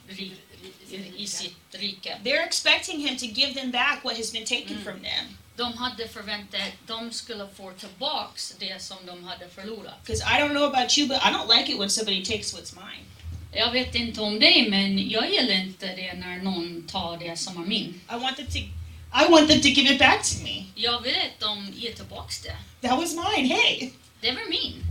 ri, 0.08 0.32
i 1.16 1.26
sitt 1.26 1.56
rike. 1.70 2.16
They're 2.24 2.44
expecting 2.46 3.00
Him 3.08 3.16
to 3.16 3.26
give 3.26 3.54
them 3.54 3.70
back 3.70 4.04
what 4.04 4.16
has 4.16 4.32
been 4.32 4.44
taken 4.46 4.72
Mm. 4.72 4.84
from 4.84 5.02
them. 5.02 5.36
De 5.56 5.72
hade 5.78 6.08
förväntat 6.08 6.60
att 6.60 6.86
de 6.88 7.12
skulle 7.12 7.48
få 7.56 7.72
tillbaks 7.72 8.54
det 8.58 8.82
som 8.82 8.96
de 9.06 9.24
hade 9.24 9.48
förlorat. 9.48 9.94
Because 10.04 10.22
I 10.24 10.40
don't 10.40 10.50
know 10.50 10.74
about 10.74 10.98
you, 10.98 11.08
but 11.08 11.16
I 11.16 11.30
don't 11.30 11.56
like 11.58 11.72
it 11.72 11.78
when 11.80 11.90
somebody 11.90 12.24
takes 12.24 12.54
what's 12.54 12.74
mine. 12.74 13.04
Jag 13.52 13.72
vet 13.72 13.94
inte 13.94 14.20
om 14.20 14.38
dig, 14.40 14.70
men 14.70 15.10
jag 15.10 15.30
gillar 15.30 15.54
inte 15.54 15.86
det 15.86 16.14
när 16.14 16.36
någon 16.36 16.86
tar 16.86 17.16
det 17.18 17.36
som 17.38 17.62
är 17.62 17.66
min. 17.66 18.00
I 18.10 18.18
want 18.18 18.36
them 18.36 18.46
to 18.46 18.58
I 19.14 19.30
want 19.30 19.48
them 19.48 19.60
to 19.60 19.68
give 19.68 19.94
it 19.94 19.98
back 19.98 20.22
to 20.22 20.42
me. 20.42 20.64
Jag 20.74 21.00
vill 21.00 21.16
att 21.16 21.40
de 21.40 21.72
ger 21.76 21.92
tillbaks 21.92 22.40
det. 22.42 22.56
That 22.88 22.98
was 22.98 23.14
mine. 23.14 23.54
Hey. 23.54 23.90
Det 24.20 24.32
var 24.32 24.50
min. 24.50 24.84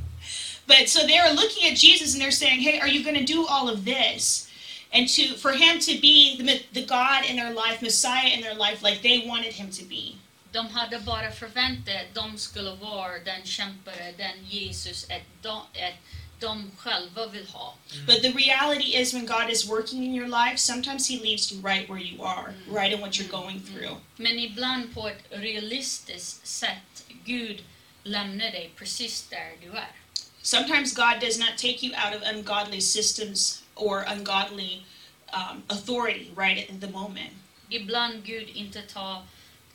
But 0.65 0.89
so 0.89 1.07
they 1.07 1.17
are 1.17 1.33
looking 1.33 1.71
at 1.71 1.83
Jesus 1.83 2.13
and 2.13 2.23
they're 2.23 2.31
saying, 2.31 2.61
"Hey, 2.61 2.79
are 2.79 2.89
you 2.89 3.03
going 3.03 3.25
to 3.25 3.33
do 3.33 3.47
all 3.47 3.69
of 3.69 3.85
this?" 3.85 4.47
And 4.91 5.07
to 5.09 5.37
for 5.37 5.51
him 5.51 5.79
to 5.79 5.91
be 6.01 6.35
the, 6.37 6.63
the 6.73 6.85
God 6.85 7.25
in 7.29 7.35
their 7.35 7.53
life, 7.53 7.81
Messiah 7.81 8.29
in 8.35 8.41
their 8.41 8.55
life, 8.55 8.81
like 8.81 9.01
they 9.01 9.27
wanted 9.27 9.53
him 9.53 9.69
to 9.71 9.85
be. 9.85 10.15
De 10.51 10.67
hade 10.67 10.99
bara 10.99 11.31
förväntat 11.31 11.95
att 11.95 12.15
de 12.15 12.37
skulle 12.37 12.71
vara 12.71 13.19
den 13.19 13.45
kämpare, 13.45 14.13
den 14.17 14.45
Jesus, 14.49 15.03
att 15.03 15.43
de, 15.43 15.57
att 15.57 15.97
de 16.39 16.71
själva 16.77 17.27
vill 17.27 17.47
ha. 17.53 17.73
Mm. 17.93 18.05
But 18.05 18.21
the 18.21 18.31
reality 18.31 18.95
is, 18.95 19.13
when 19.13 19.25
God 19.25 19.49
is 19.49 19.69
working 19.69 20.03
in 20.03 20.13
your 20.13 20.27
life, 20.27 20.57
sometimes 20.57 21.07
He 21.07 21.19
leaves 21.19 21.51
you 21.51 21.59
right 21.61 21.89
where 21.89 21.99
you 21.99 22.23
are, 22.23 22.49
mm. 22.49 22.75
right 22.75 22.93
in 22.93 23.01
what 23.01 23.17
you're 23.17 23.31
going 23.41 23.59
mm. 23.59 23.65
through. 23.65 23.97
Men 24.17 24.39
ibland 24.39 24.93
på 24.93 25.07
ett 25.07 25.23
realistiskt 25.29 26.47
sätt, 26.47 27.05
Gud 27.25 27.63
lämnar 28.03 28.51
dig 28.51 28.71
precis 28.75 29.27
där 29.29 29.51
du 29.61 29.77
är. 29.77 29.91
Sometimes 30.41 30.93
God 30.93 31.19
does 31.19 31.37
not 31.39 31.57
take 31.57 31.83
you 31.83 31.93
out 31.93 32.15
of 32.15 32.21
ungodly 32.21 32.81
systems 32.81 33.63
or 33.75 34.05
ungodly 34.07 34.85
um, 35.33 35.63
authority 35.69 36.31
right 36.35 36.69
at 36.69 36.81
the 36.81 36.87
moment. 36.87 37.33
Ibland 37.69 38.23
Gud 38.23 38.49
inte 38.49 38.81
tar 38.81 39.23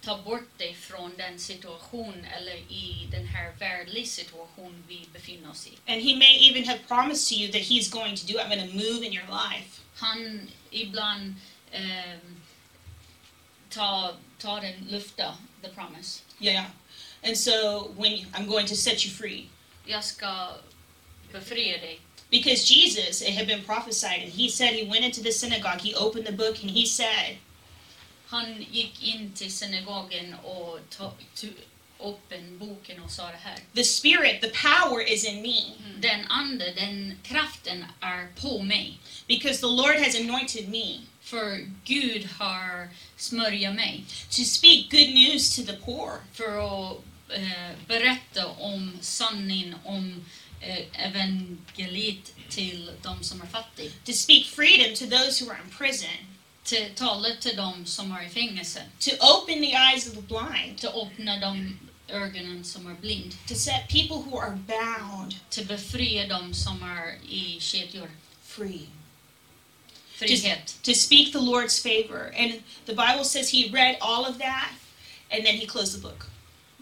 ta 0.05 0.23
bort 0.23 0.59
dig 0.59 0.75
från 0.75 1.17
den 1.17 1.39
situation 1.39 2.27
eller 2.37 2.57
i 2.57 3.09
den 3.11 3.27
här 3.27 3.53
världliga 3.59 4.07
situation 4.07 4.85
vi 4.89 5.07
befinner 5.13 5.51
oss 5.51 5.67
i. 5.67 5.93
And 5.93 6.03
He 6.03 6.17
may 6.17 6.51
even 6.51 6.65
have 6.65 6.79
promised 6.89 7.29
to 7.29 7.35
you 7.35 7.53
that 7.53 7.63
He's 7.63 7.91
going 7.91 8.17
to 8.17 8.27
do 8.27 8.33
it. 8.33 8.41
I'm 8.41 8.49
going 8.49 8.71
to 8.71 8.77
move 8.77 9.07
in 9.07 9.13
your 9.13 9.27
life. 9.31 9.81
Han 9.95 10.51
ibland 10.71 11.35
um, 11.75 12.43
tar, 13.71 14.15
tar 14.39 14.61
den 14.61 14.87
lufta, 14.91 15.35
the 15.63 15.69
promise. 15.69 16.23
Yeah. 16.41 16.67
And 17.23 17.37
so 17.37 17.93
when 17.97 18.27
I'm 18.35 18.47
going 18.47 18.67
to 18.67 18.77
set 18.77 19.05
you 19.05 19.11
free. 19.11 19.49
Jag 19.87 20.05
ska 20.05 20.49
befria 21.33 21.79
dig. 21.79 22.01
Because 22.31 22.65
Jesus, 22.65 23.21
it 23.21 23.35
had 23.35 23.47
been 23.47 23.63
prophesied, 23.63 24.23
and 24.23 24.33
he 24.33 24.49
said 24.49 24.75
he 24.75 24.85
went 24.85 25.05
into 25.05 25.23
the 25.23 25.31
synagogue, 25.31 25.81
he 25.81 25.95
opened 25.95 26.27
the 26.27 26.33
book, 26.33 26.63
and 26.63 26.71
he 26.71 26.87
said, 26.87 27.37
Han 28.33 28.67
gick 28.71 29.03
in 29.03 29.33
till 29.33 29.53
synagogen 29.53 30.35
och 30.35 30.79
tog 31.35 31.51
upp 31.99 32.33
en 32.33 32.59
boken 32.59 33.03
och 33.03 33.11
sa 33.11 33.27
det 33.27 33.39
här. 33.43 33.59
The 33.75 33.85
Spirit, 33.85 34.41
the 34.41 34.49
power 34.49 35.12
is 35.12 35.25
in 35.25 35.43
me, 35.43 35.62
Den 36.01 36.27
ande, 36.27 36.73
den 36.77 37.19
kraften 37.23 37.85
är 38.01 38.27
på 38.41 38.62
mig. 38.62 38.99
because 39.29 39.61
the 39.61 39.67
Lord 39.67 39.97
has 39.99 40.15
anointed 40.21 40.69
me 40.69 40.99
För 41.23 41.69
Gud 41.85 42.29
har 42.39 42.89
smörjat 43.17 43.75
mig 43.75 44.05
to 44.31 44.45
speak 44.45 44.91
good 44.91 45.15
news 45.15 45.57
to 45.57 45.62
the 45.62 45.73
poor, 45.73 46.11
för 46.33 46.59
att 46.91 46.97
eh, 47.39 47.77
berätta 47.87 48.47
om 48.49 48.99
sanningen 49.01 49.77
om 49.85 50.25
eh, 50.61 51.07
evangeliet 51.07 52.33
till 52.51 52.91
de 53.03 53.23
som 53.25 53.43
är 53.43 53.47
fattiga. 53.47 53.91
to 54.05 54.12
speak 54.12 54.47
freedom 54.47 54.95
to 54.95 55.07
those 55.17 55.45
who 55.45 55.51
are 55.51 55.59
in 55.65 55.71
prison, 55.79 56.11
Till 56.64 56.90
tala 56.95 57.28
till 57.40 57.57
de 57.57 57.87
som 57.87 58.12
är 58.12 58.26
i 58.26 58.28
fängelse. 58.28 58.83
to 58.99 59.11
open 59.21 59.61
the 59.62 59.73
eyes 59.75 60.07
of 60.09 60.14
the 60.14 60.21
blind, 60.23 60.78
Till 60.78 60.88
öppna 60.88 61.37
de 61.40 61.78
ögonen 62.09 62.64
som 62.64 62.87
är 62.87 62.95
blind. 62.95 63.35
to 63.49 63.54
set 63.54 63.88
people 63.88 64.16
who 64.16 64.38
are 64.38 64.57
bound 64.57 65.35
Till 65.50 65.66
befria 65.66 66.26
de 66.28 66.54
som 66.54 66.83
är 66.83 67.19
i 67.31 67.61
kedjor. 67.61 68.11
free, 68.45 68.87
Frihet. 70.14 70.76
to 70.83 70.95
speak 70.95 71.33
the 71.33 71.38
Lord's 71.40 71.81
favor. 71.83 72.33
And 72.37 72.62
the 72.87 72.95
Bible 72.95 73.25
says 73.25 73.50
he 73.50 73.69
read 73.73 73.97
all 74.00 74.25
of 74.26 74.38
that, 74.38 74.71
and 75.31 75.45
then 75.47 75.57
he 75.57 75.66
closed 75.66 75.95
the 75.95 76.00
book. 76.09 76.26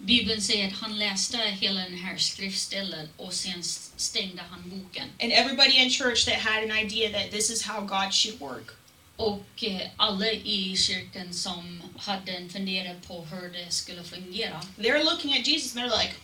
Bibeln 0.04 0.40
säger 0.42 0.66
att 0.68 0.72
han 0.80 0.98
läste 0.98 1.38
hela 1.38 1.80
den 1.80 1.98
här 1.98 2.16
skriftstället 2.18 3.08
och 3.16 3.34
sen 3.34 3.62
stängde 3.96 4.42
han 4.50 4.62
boken. 4.70 5.08
And 5.22 5.32
everybody 5.32 5.76
in 5.76 5.90
church 5.90 6.24
that 6.24 6.34
had 6.34 6.64
an 6.64 6.70
idea 6.78 7.10
that 7.12 7.30
this 7.30 7.50
is 7.50 7.62
how 7.62 7.80
God 7.80 8.14
should 8.14 8.40
work. 8.40 8.76
Och 9.20 9.64
eh, 9.64 9.90
alla 9.96 10.30
i 10.30 10.76
kyrkan 10.76 11.34
som 11.34 11.82
hade 11.96 12.32
en 12.32 12.50
fundering 12.50 13.00
på 13.00 13.24
hur 13.24 13.52
det 13.52 13.70
skulle 13.70 14.04
fungera, 14.04 14.60
They're 14.76 15.04
looking 15.04 15.32
at 15.38 15.46
Jesus 15.46 15.76
and 15.76 15.84
they're 15.84 16.02
like, 16.02 16.14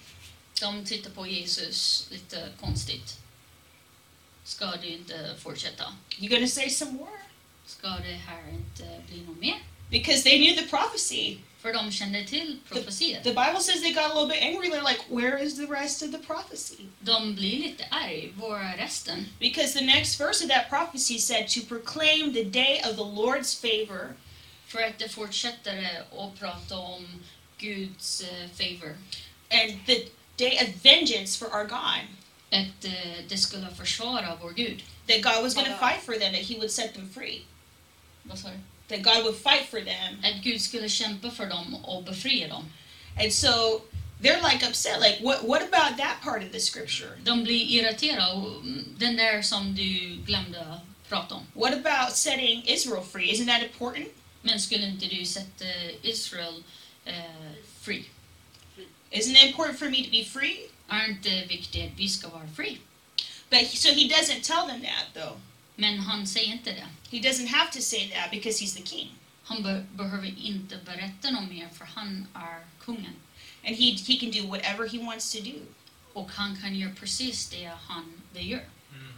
de 0.61 0.85
tittar 0.85 1.11
på 1.11 1.27
Jesus 1.27 2.09
lite 2.11 2.49
konstigt. 2.61 3.19
Ska 4.45 4.77
du 4.83 4.87
inte 4.89 5.35
fortsätta? 5.39 5.85
You 6.19 6.29
gonna 6.29 6.49
say 6.49 6.71
some 6.71 6.93
more? 6.93 7.21
Ska 7.67 7.89
det 7.89 8.21
här 8.27 8.51
inte 8.51 9.03
bli 9.09 9.23
något 9.23 9.39
mer? 9.39 9.59
Because 9.91 10.23
they 10.23 10.39
knew 10.39 10.63
the 10.63 10.69
prophecy. 10.69 11.39
För 11.67 11.73
de 11.73 11.93
kände 11.93 12.25
till 12.25 12.59
profetier. 12.69 13.23
The 13.23 13.31
Bible 13.31 13.61
says 13.61 13.81
they 13.83 13.93
got 13.93 14.05
a 14.05 14.15
little 14.15 14.29
bit 14.29 14.43
angry. 14.43 14.71
They're 14.71 14.89
like, 14.89 15.01
Where 15.09 15.37
is 15.37 15.57
the 15.57 15.67
rest 15.67 16.03
of 16.03 16.13
the 16.13 16.19
prophecy? 16.19 16.89
De 17.01 17.35
blir 17.35 17.59
lite 17.59 17.85
arg. 17.91 18.33
Var 18.37 18.61
är 18.61 18.77
resten? 18.77 19.27
Because 19.41 19.75
the 19.75 19.85
next 19.85 20.17
verse 20.17 20.45
of 20.45 20.49
that 20.51 20.69
prophecy 20.69 21.19
said, 21.19 21.49
To 21.49 21.61
proclaim 21.63 22.33
the 22.33 22.45
day 22.45 22.81
of 22.85 22.97
the 22.97 23.05
Lord's 23.05 23.53
favor 23.61 24.15
För 24.67 24.83
att 24.83 24.99
det 24.99 25.09
fortsätter 25.09 26.03
att 26.19 26.39
prata 26.39 26.77
om 26.79 27.23
Guds 27.59 28.21
eh, 28.21 28.49
favor. 28.55 28.97
and 29.51 29.87
the 29.87 30.09
day 30.37 30.59
of 30.63 30.85
vengeance 30.85 31.39
for 31.39 31.47
our 31.47 31.65
God. 31.65 32.07
Att 32.51 32.85
eh, 32.85 33.25
det 33.29 33.39
skulle 33.39 33.71
försvara 33.71 34.39
vår 34.43 34.51
Gud. 34.51 34.83
That 35.07 35.23
God 35.23 35.43
was 35.43 35.55
going 35.55 35.67
to 35.67 35.79
fight 35.79 36.03
for 36.03 36.15
them, 36.15 36.33
that 36.33 36.43
He 36.43 36.55
would 36.55 36.71
set 36.71 36.95
them 36.95 37.11
free. 37.11 37.43
Vad 38.23 38.39
sa 38.39 38.49
du? 38.49 38.61
That 38.89 39.03
God 39.03 39.25
would 39.25 39.37
fight 39.37 39.67
for 39.71 39.81
them. 39.81 40.25
Att 40.25 40.43
Gud 40.45 40.61
skulle 40.61 40.89
kämpa 40.89 41.31
för 41.31 41.47
dem 41.47 41.75
och 41.75 42.05
befria 42.05 42.49
dem. 42.49 42.65
And 43.23 43.33
so 43.33 43.83
they're 44.23 44.43
like 44.53 44.63
upset. 44.69 45.01
Like, 45.01 45.21
what, 45.23 45.43
what 45.49 45.63
about 45.63 45.97
that 45.99 46.21
part 46.23 46.43
of 46.45 46.53
the 46.53 46.61
scripture? 46.61 47.11
De 47.25 47.45
blir 47.45 47.67
irriterade 47.67 48.33
mm, 48.61 48.95
den 48.99 49.17
där 49.17 49.43
som 49.43 49.75
du 49.75 50.17
glömde 50.27 50.81
prata 51.09 51.35
om. 51.35 51.43
What 51.55 51.73
about 51.75 52.17
setting 52.17 52.63
Israel 52.67 53.05
free? 53.05 53.33
Isn't 53.33 53.47
that 53.47 53.63
important? 53.63 54.09
Men 54.43 54.61
skulle 54.61 54.87
inte 54.87 55.07
du 55.07 55.25
sätta 55.27 55.65
Israel 56.03 56.63
eh, 57.05 57.15
free? 57.81 58.05
Isn't 59.11 59.35
it 59.37 59.43
important 59.43 59.79
for 59.79 59.89
me 59.89 60.05
to 60.05 60.11
be 60.11 60.25
free? 60.25 60.59
Är 60.89 61.09
inte 61.09 61.45
viktigt 61.49 61.85
att 61.93 61.99
vi 61.99 62.09
ska 62.09 62.29
vara 62.29 62.49
free? 62.57 62.79
But 63.51 63.59
he- 63.61 63.77
so 63.77 63.89
he 63.89 64.09
doesn't 64.09 64.43
tell 64.43 64.67
them 64.69 64.83
that 64.83 65.15
though. 65.15 65.37
Men 65.77 65.99
han 65.99 66.27
säger 66.27 66.53
inte 66.53 66.71
det. 66.73 66.87
He 67.17 67.29
doesn't 67.29 67.49
have 67.49 67.73
to 67.73 67.81
say 67.81 68.09
that 68.09 68.31
because 68.31 68.65
he's 68.65 68.77
the 68.77 68.87
king. 68.87 69.09
Han 69.43 69.63
be- 69.63 69.87
behöver 69.95 70.39
inte 70.39 70.77
berätta 70.85 71.31
något 71.31 71.51
mer 71.51 71.69
för 71.79 71.85
han 71.85 72.27
är 72.35 72.67
kungen. 72.85 73.15
And 73.67 73.77
he 73.77 73.85
he 74.09 74.17
can 74.21 74.31
do 74.31 74.47
whatever 74.49 74.89
he 74.89 74.99
wants 74.99 75.33
to 75.33 75.41
do. 75.41 75.55
Och 76.13 76.31
han 76.31 76.61
kan 76.61 76.75
göra 76.77 76.95
precis 76.95 77.49
det 77.49 77.71
han 77.89 78.23
vill 78.35 78.51
göra. 78.51 78.63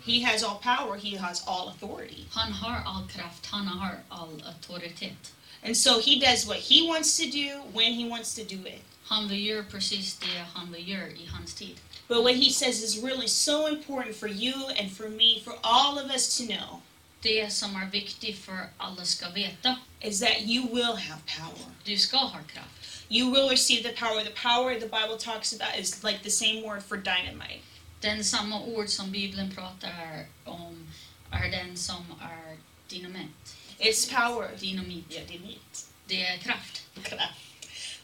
He 0.07 0.25
has 0.25 0.43
all 0.43 0.59
power, 0.59 0.99
he 0.99 1.19
has 1.19 1.47
all 1.47 1.69
authority. 1.69 2.25
Han 2.31 2.53
har 2.53 2.83
all 2.87 3.09
kraft, 3.09 3.47
han 3.47 3.67
har 3.67 3.99
all 4.09 4.43
auktoritet. 4.47 5.33
And 5.65 5.77
so 5.77 6.01
he 6.01 6.19
does 6.21 6.47
what 6.47 6.59
he 6.59 6.83
wants 6.89 7.17
to 7.19 7.25
do 7.25 7.63
when 7.75 7.93
he 7.95 8.09
wants 8.09 8.35
to 8.35 8.43
do 8.45 8.67
it. 8.67 8.83
Han 9.05 9.29
vill 9.29 9.47
göra 9.47 9.65
precis 9.65 10.17
det 10.19 10.47
han 10.55 10.73
vill 10.73 10.89
göra 10.89 11.09
i 11.09 11.27
hans 11.27 11.55
tid. 11.55 11.77
But 12.09 12.23
what 12.23 12.35
he 12.37 12.51
says 12.51 12.83
is 12.83 12.99
really 12.99 13.29
so 13.29 13.67
important 13.67 14.17
for 14.17 14.29
you 14.29 14.55
and 14.79 14.91
for 14.91 15.09
me, 15.11 15.41
for 15.45 15.55
all 15.63 15.99
of 15.99 16.11
us 16.11 16.37
to 16.39 16.45
know, 16.47 16.81
Det 17.21 17.53
som 17.53 17.77
är 17.77 17.91
viktigt 17.91 18.39
för 18.39 18.69
alla 18.77 19.05
ska 19.05 19.29
veta, 19.31 19.77
is 20.01 20.21
that 20.21 20.41
you 20.41 20.67
will 20.75 20.97
have 20.97 21.21
power. 21.39 21.67
du 21.85 21.99
ska 21.99 22.17
ha 22.17 22.39
kraft. 22.53 23.03
You 23.11 23.31
will 23.31 23.49
receive 23.49 23.83
the 23.83 23.97
power. 23.97 24.25
The 24.25 24.31
power 24.31 24.75
the 24.81 24.87
Bible 24.87 25.17
talks 25.19 25.53
about 25.53 25.79
is 25.79 26.05
like 26.05 26.23
the 26.23 26.31
same 26.31 26.63
word 26.63 26.83
for 26.83 26.97
dynamite. 26.97 27.63
Den 28.01 28.25
samma 28.25 28.61
ord 28.61 28.89
som 28.89 29.11
Bibeln 29.13 29.55
pratar 29.55 30.27
om 30.45 30.87
är 31.31 31.51
den 31.51 31.77
som 31.77 32.05
är 32.23 32.57
dynamit. 32.89 33.57
It's 33.79 34.09
power. 34.11 34.51
Dynamit. 34.61 35.05
Yeah, 35.13 35.27
dynamite. 35.27 35.79
Det 36.07 36.27
är 36.27 36.39
kraft. 36.39 36.83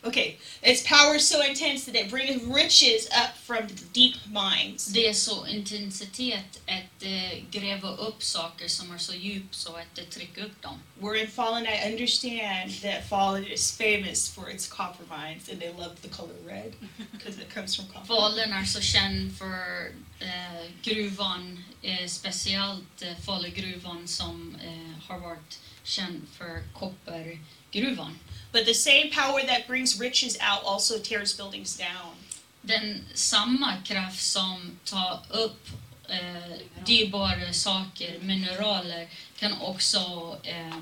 Okay, 0.07 0.37
it's 0.63 0.83
power 0.83 1.19
so 1.19 1.41
intense 1.43 1.87
that 1.87 1.95
it 1.95 2.11
brings 2.11 2.45
riches 2.45 3.09
up 3.17 3.37
from 3.39 3.69
deep 3.95 4.17
mines. 4.27 4.87
Det 4.87 5.09
är 5.09 5.15
så 5.15 5.47
intensitet 5.47 6.61
att 6.67 7.03
eh, 7.03 7.39
gräva 7.51 7.89
upp 7.89 8.23
saker 8.23 8.69
som 8.69 8.95
är 8.95 8.99
så 8.99 9.15
djup 9.15 9.55
så 9.55 9.77
att 9.77 9.95
det 9.95 10.05
trycker 10.05 10.45
upp 10.45 10.63
dem. 10.63 10.79
We're 11.01 11.15
in 11.15 11.31
Fallen. 11.31 11.67
I 11.67 11.93
understand 11.93 12.71
that 12.83 13.09
Fallen 13.09 13.47
is 13.47 13.77
famous 13.77 14.29
for 14.29 14.51
its 14.51 14.69
copper 14.69 15.05
mines, 15.17 15.49
and 15.49 15.61
they 15.61 15.73
love 15.73 15.97
the 16.03 16.09
color 16.09 16.37
red 16.47 16.73
because 17.13 17.39
it 17.39 17.55
comes 17.55 17.77
from 17.77 17.87
copper. 17.87 18.07
Falun 18.07 18.53
är 18.53 18.65
så 18.65 18.81
känd 18.81 19.39
för 19.39 19.93
eh, 20.21 20.71
gruvan, 20.83 21.65
eh, 21.83 22.07
speciellt 22.07 23.03
eh, 23.03 23.17
Falugruvan 23.27 24.09
som 24.09 24.57
eh, 24.65 25.09
har 25.09 25.19
varit 25.19 25.61
känd 25.83 26.27
för 26.39 26.63
koppargruvan. 26.75 28.19
But 28.55 28.67
the 28.67 28.75
same 28.75 29.11
power 29.11 29.43
that 29.43 29.67
brings 29.67 29.99
riches 29.99 30.39
out 30.41 30.63
also 30.65 30.99
tears 30.99 31.37
buildings 31.37 31.77
down. 31.77 32.15
Den 32.63 33.05
samma 33.15 33.83
kraft 33.85 34.23
som 34.23 34.79
tar 34.85 35.23
upp 35.31 35.69
eh, 36.09 36.59
dyrbara 36.87 37.53
saker, 37.53 38.19
mineraler, 38.21 39.09
kan 39.39 39.61
också 39.61 40.37
eh, 40.45 40.79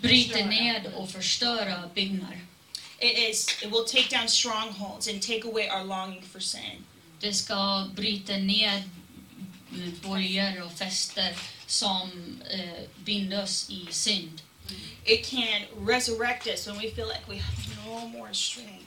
bryta 0.00 0.44
ned 0.44 0.92
och 0.96 1.10
förstöra 1.10 1.90
byggnader. 1.94 2.40
It 3.00 3.18
is. 3.18 3.62
It 3.62 3.70
will 3.72 3.84
take 3.84 4.16
down 4.16 4.28
strongholds 4.28 5.08
and 5.08 5.22
take 5.22 5.44
away 5.44 5.68
our 5.68 5.84
longing 5.84 6.22
for 6.22 6.40
sin. 6.40 6.84
Det 7.20 7.34
ska 7.34 7.88
bryta 7.94 8.36
ned 8.36 8.82
eh, 9.72 10.08
borgar 10.08 10.62
och 10.62 10.72
fäster 10.72 11.36
som 11.66 12.10
eh, 12.50 13.42
oss 13.42 13.70
i 13.70 13.86
synd. 13.90 14.42
It 15.04 15.26
can 15.26 15.62
resurrect 15.86 16.46
us 16.46 16.66
when 16.66 16.76
we 16.78 16.90
feel 16.90 17.06
like 17.08 17.28
we 17.28 17.36
have 17.38 17.76
no 17.86 18.08
more 18.08 18.34
strength. 18.34 18.86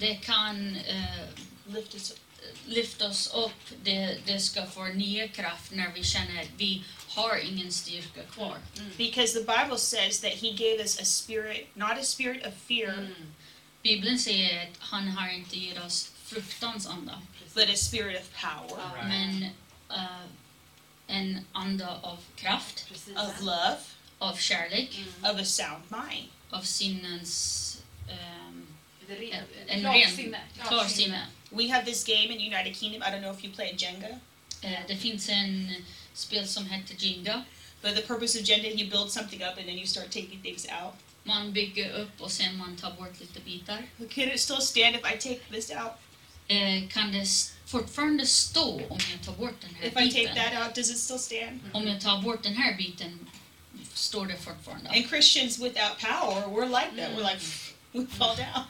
Det 0.00 0.14
kan 0.14 0.76
eh, 0.76 1.28
Lift 1.66 1.94
us 1.94 2.10
up. 2.10 2.18
lyfta 2.66 3.08
oss 3.08 3.26
upp, 3.34 3.76
det, 3.84 4.18
det 4.26 4.40
ska 4.40 4.66
få 4.66 4.84
nya 4.84 5.28
kraft 5.28 5.72
när 5.72 5.92
vi 5.94 6.04
känner 6.04 6.42
att 6.42 6.50
vi 6.56 6.84
har 7.08 7.36
ingen 7.36 7.72
styrka 7.72 8.22
kvar. 8.22 8.58
Because 8.96 9.32
the 9.32 9.40
Bible 9.44 9.78
says 9.78 10.20
that 10.20 10.32
He 10.32 10.50
gave 10.52 10.80
us 10.80 11.00
a 11.00 11.04
spirit, 11.04 11.66
not 11.74 11.98
a 11.98 12.04
spirit 12.04 12.46
of 12.46 12.54
fear, 12.54 13.08
Bibeln 13.82 14.18
säger 14.18 14.62
att 14.62 14.68
han 14.78 15.08
har 15.08 15.28
inte 15.28 15.58
gett 15.58 15.84
oss 15.84 16.10
fruktans 16.24 16.86
anda, 16.86 17.22
but 17.54 17.68
a 17.70 17.76
spirit 17.76 18.20
of 18.20 18.40
power, 18.42 18.80
Right. 18.96 19.08
men 19.08 19.42
eh, 19.90 20.26
en 21.06 21.40
anda 21.52 21.98
av 22.02 22.18
kraft, 22.36 22.86
Precis. 22.88 23.16
of 23.16 23.40
love, 23.40 23.76
av 24.18 24.36
kärlek, 24.36 24.88
of 25.22 25.40
a 25.40 25.44
sound 25.44 25.82
mind. 25.90 26.28
av 26.50 26.62
sinnens 26.62 27.62
är 29.08 29.16
ren- 29.16 29.44
en 29.66 29.82
ren 29.82 30.36
klarsinne. 30.68 31.26
We 31.50 31.68
have 31.72 31.84
this 31.84 32.04
game 32.04 32.34
in 32.34 32.52
United 32.54 32.76
Kingdom. 32.76 33.02
I 33.02 33.06
don't 33.06 33.20
know 33.22 33.38
if 33.38 33.44
you 33.44 33.52
play 33.54 33.74
Jenga, 33.78 34.18
Eh, 34.62 34.80
det 34.88 34.96
finns 34.96 35.28
en 35.28 35.74
spel 36.14 36.48
som 36.48 36.66
heter 36.66 36.94
Jenga. 36.98 37.44
but 37.82 37.94
the 37.96 38.02
purpose 38.02 38.40
of 38.40 38.48
Jenga, 38.48 38.68
you 38.68 38.90
build 38.90 39.10
something 39.12 39.42
up 39.42 39.58
and 39.58 39.66
then 39.66 39.78
you 39.78 39.86
start 39.86 40.10
taking 40.10 40.42
things 40.42 40.66
out. 40.82 40.94
Man 41.22 41.52
bygger 41.52 41.90
upp 41.90 42.20
och 42.20 42.30
sen 42.32 42.56
man 42.56 42.76
tar 42.76 42.90
bort 42.92 43.20
lite 43.20 43.40
bitar. 43.40 43.82
Can 44.14 44.24
it 44.32 44.40
still 44.40 44.60
stand 44.60 44.96
if 44.96 45.02
I 45.14 45.16
take 45.18 45.40
this 45.50 45.70
out? 45.70 45.92
Eh, 46.48 46.88
kan 46.88 47.12
det 47.12 47.26
fortfarande 47.66 48.26
stå 48.26 48.74
om 48.88 48.98
jag 49.12 49.22
tar 49.26 49.32
bort 49.32 49.60
den 49.60 49.74
här 49.74 49.86
If 49.86 49.92
I 49.92 49.94
take 49.94 50.20
biten? 50.20 50.34
that 50.36 50.66
out, 50.66 50.74
does 50.74 50.90
it 50.90 50.98
still 50.98 51.18
stand? 51.18 51.60
Om 51.72 51.88
jag 51.88 52.00
tar 52.00 52.22
bort 52.22 52.42
den 52.42 52.56
här 52.56 52.76
biten 52.76 53.28
står 53.96 54.26
det 54.26 54.36
fortfarande. 54.40 54.90
And 54.90 55.08
Christians 55.08 55.58
without 55.58 55.98
power, 55.98 56.42
we're 56.46 56.68
like 56.68 56.96
that. 56.96 57.16
We're 57.16 57.32
like, 57.32 57.40
we 57.92 58.06
fall 58.06 58.36
down. 58.36 58.64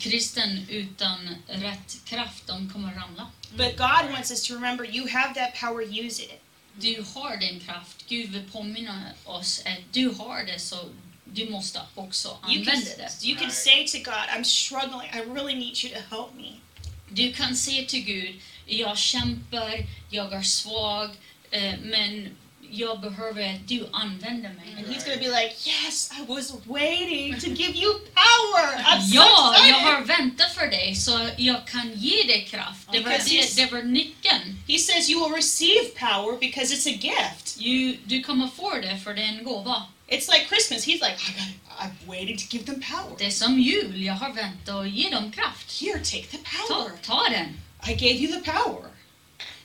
Kristen 0.00 0.66
utan 0.70 1.36
rätt 1.48 1.96
kraft, 2.04 2.46
de 2.46 2.70
kommer 2.70 2.94
ramla. 2.94 3.30
But 3.56 3.76
God 3.76 4.10
wants 4.12 4.30
us 4.30 4.42
to 4.48 4.54
remember 4.54 4.84
you 4.84 5.08
have 5.08 5.34
that 5.34 5.54
power, 5.60 5.82
use 5.82 6.22
it. 6.22 6.40
Du 6.76 7.04
har 7.14 7.36
den 7.36 7.60
kraft. 7.60 8.04
Gud 8.08 8.30
vill 8.30 8.50
påminna 8.50 9.02
oss 9.24 9.62
att 9.66 9.92
du 9.92 10.08
har 10.08 10.44
det 10.44 10.58
så 10.58 10.88
du 11.24 11.50
måste 11.50 11.80
också 11.94 12.28
You 12.48 12.64
can, 12.64 12.74
använda 12.74 12.96
det. 12.96 13.24
you 13.24 13.36
can 13.38 13.50
say 13.50 13.86
to 13.86 13.98
God, 13.98 14.28
I'm 14.28 14.44
struggling. 14.44 15.08
I 15.14 15.20
really 15.20 15.54
need 15.54 15.84
you 15.84 15.94
to 15.94 16.16
help 16.16 16.34
me. 16.36 16.60
Du 17.08 17.32
kan 17.32 17.56
säga 17.56 17.86
till 17.86 18.04
Gud, 18.04 18.40
jag 18.66 18.98
kämpar, 18.98 19.86
jag 20.10 20.32
är 20.32 20.42
svag, 20.42 21.10
eh, 21.50 21.74
men 21.82 22.36
jag 22.78 23.00
behöver 23.00 23.54
att 23.54 23.68
du 23.68 23.88
använder 23.92 24.50
mig. 24.50 24.74
And 24.78 24.86
He's 24.86 25.04
to 25.14 25.18
be 25.20 25.28
like, 25.28 25.54
Yes, 25.70 26.10
I 26.20 26.24
was 26.32 26.52
waiting 26.64 27.40
to 27.40 27.46
give 27.46 27.76
you 27.78 27.92
power. 28.14 28.66
I'm 28.84 29.00
so 29.08 29.14
Ja, 29.14 29.54
jag 29.56 29.68
excited. 29.68 29.84
har 29.86 30.00
väntat 30.04 30.54
för 30.54 30.66
dig 30.66 30.94
så 30.96 31.28
jag 31.36 31.66
kan 31.66 31.92
ge 31.94 32.22
dig 32.22 32.46
kraft. 32.50 32.88
Det 32.92 33.00
var, 33.00 33.10
Because 33.10 33.30
det, 33.30 33.40
he's- 33.40 33.56
det 33.56 33.72
var 33.72 33.82
nyckeln. 33.82 34.62
He 34.68 34.78
says 34.78 35.10
you 35.10 35.24
will 35.28 35.34
receive 35.36 35.84
power 35.98 36.38
because 36.40 36.74
it's 36.74 36.86
a 36.88 36.98
gift. 37.00 37.58
Du, 37.58 37.96
du 38.04 38.22
kommer 38.22 38.48
få 38.48 38.74
det 38.74 38.98
för 39.04 39.14
det 39.14 39.22
är 39.22 39.28
en 39.28 39.44
gåva. 39.44 39.82
It's 40.08 40.28
like 40.32 40.46
Christmas. 40.48 40.86
He's 40.86 41.00
like, 41.00 41.16
I 41.28 41.32
got, 41.32 41.80
I'm 41.80 42.06
waiting 42.08 42.36
to 42.38 42.44
give 42.50 42.64
them 42.64 42.80
power. 42.92 43.16
Det 43.18 43.24
är 43.26 43.30
som 43.30 43.58
jul, 43.60 44.02
jag 44.04 44.14
har 44.14 44.32
väntat 44.32 44.74
och 44.74 44.88
ge 44.88 45.10
dem 45.10 45.32
kraft. 45.32 45.80
Here, 45.80 45.98
take 45.98 46.22
the 46.26 46.36
Ta, 46.36 46.74
power. 46.74 46.90
ta 47.06 47.28
den. 47.30 47.60
I 47.88 47.94
gave 47.94 48.14
you 48.14 48.32
the 48.32 48.50
power. 48.50 48.84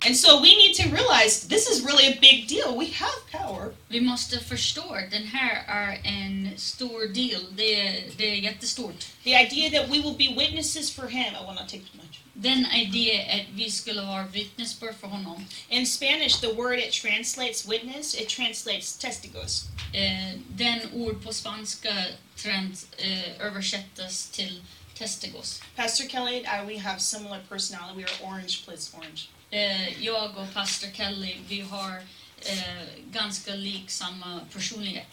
And 0.09 0.17
so 0.17 0.41
we 0.41 0.55
need 0.57 0.73
to 0.73 0.89
realize 0.89 1.47
this 1.47 1.69
is 1.69 1.85
really 1.85 2.07
a 2.11 2.17
big 2.19 2.47
deal. 2.47 2.75
We 2.75 2.87
have 2.87 3.13
power. 3.31 3.73
Vi 3.89 4.01
måste 4.01 4.39
förstå 4.39 4.97
den 5.11 5.27
här 5.27 5.63
är 5.67 6.01
en 6.03 6.57
stor 6.57 7.13
del. 7.13 7.55
Det, 7.55 8.03
det 8.17 8.29
är 8.29 8.35
jättestort. 8.35 9.05
The 9.23 9.35
idea 9.35 9.69
that 9.69 9.89
we 9.89 10.01
will 10.01 10.15
be 10.17 10.33
witnesses 10.45 10.91
for 10.91 11.07
Him. 11.07 11.35
I 11.35 11.45
will 11.45 11.53
not 11.53 11.69
take 11.69 11.83
too 11.83 11.97
much. 11.97 12.19
Den 12.33 12.65
idén 12.73 13.39
att 13.39 13.45
vi 13.53 13.71
skulle 13.71 14.01
vara 14.01 14.23
vittnesbörd 14.27 14.95
för 14.99 15.07
honom. 15.07 15.45
In 15.69 15.85
Spanish, 15.87 16.41
the 16.41 16.53
word 16.53 16.79
it 16.79 16.91
translates 16.91 17.67
witness, 17.67 18.15
it 18.15 18.29
translates 18.29 18.97
testigos. 18.97 19.65
Eh, 19.93 20.39
den 20.47 20.79
ord 20.93 21.23
på 21.23 21.33
spanska 21.33 21.93
trend, 22.35 22.77
eh, 22.97 23.45
översättas 23.45 24.29
till 24.29 24.63
testigos. 24.97 25.61
Pastor 25.75 26.09
Kelly 26.09 26.37
I, 26.37 26.65
we 26.65 26.79
have 26.79 26.99
similar 26.99 27.39
personality. 27.49 27.97
We 27.97 28.03
are 28.03 28.33
orange, 28.33 28.65
please 28.65 28.97
orange. 28.97 29.29
Eh, 29.51 30.03
jag 30.03 30.37
och 30.37 30.53
pastor 30.53 30.87
Kelly, 30.93 31.35
vi 31.47 31.61
har 31.61 31.95
eh, 32.41 32.83
ganska 33.11 33.55
lik 33.55 33.89
samma 33.89 34.39
personlighet. 34.53 35.07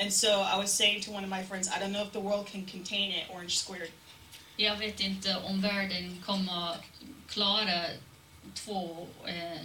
And 0.00 0.12
so 0.12 0.28
I 0.28 0.56
was 0.56 0.72
saying 0.76 1.02
to 1.02 1.10
one 1.12 1.24
of 1.24 1.30
my 1.30 1.42
friends, 1.42 1.68
I 1.68 1.78
don't 1.80 1.92
know 1.92 2.02
if 2.02 2.12
the 2.12 2.20
world 2.20 2.46
can 2.46 2.66
contain 2.66 3.10
it, 3.10 3.24
orange 3.30 3.58
squared. 3.58 3.90
Jag 4.56 4.76
vet 4.76 5.00
inte 5.00 5.36
om 5.36 5.60
världen 5.60 6.22
kommer 6.26 6.76
klara 7.28 7.86
två 8.54 9.08
eh, 9.26 9.60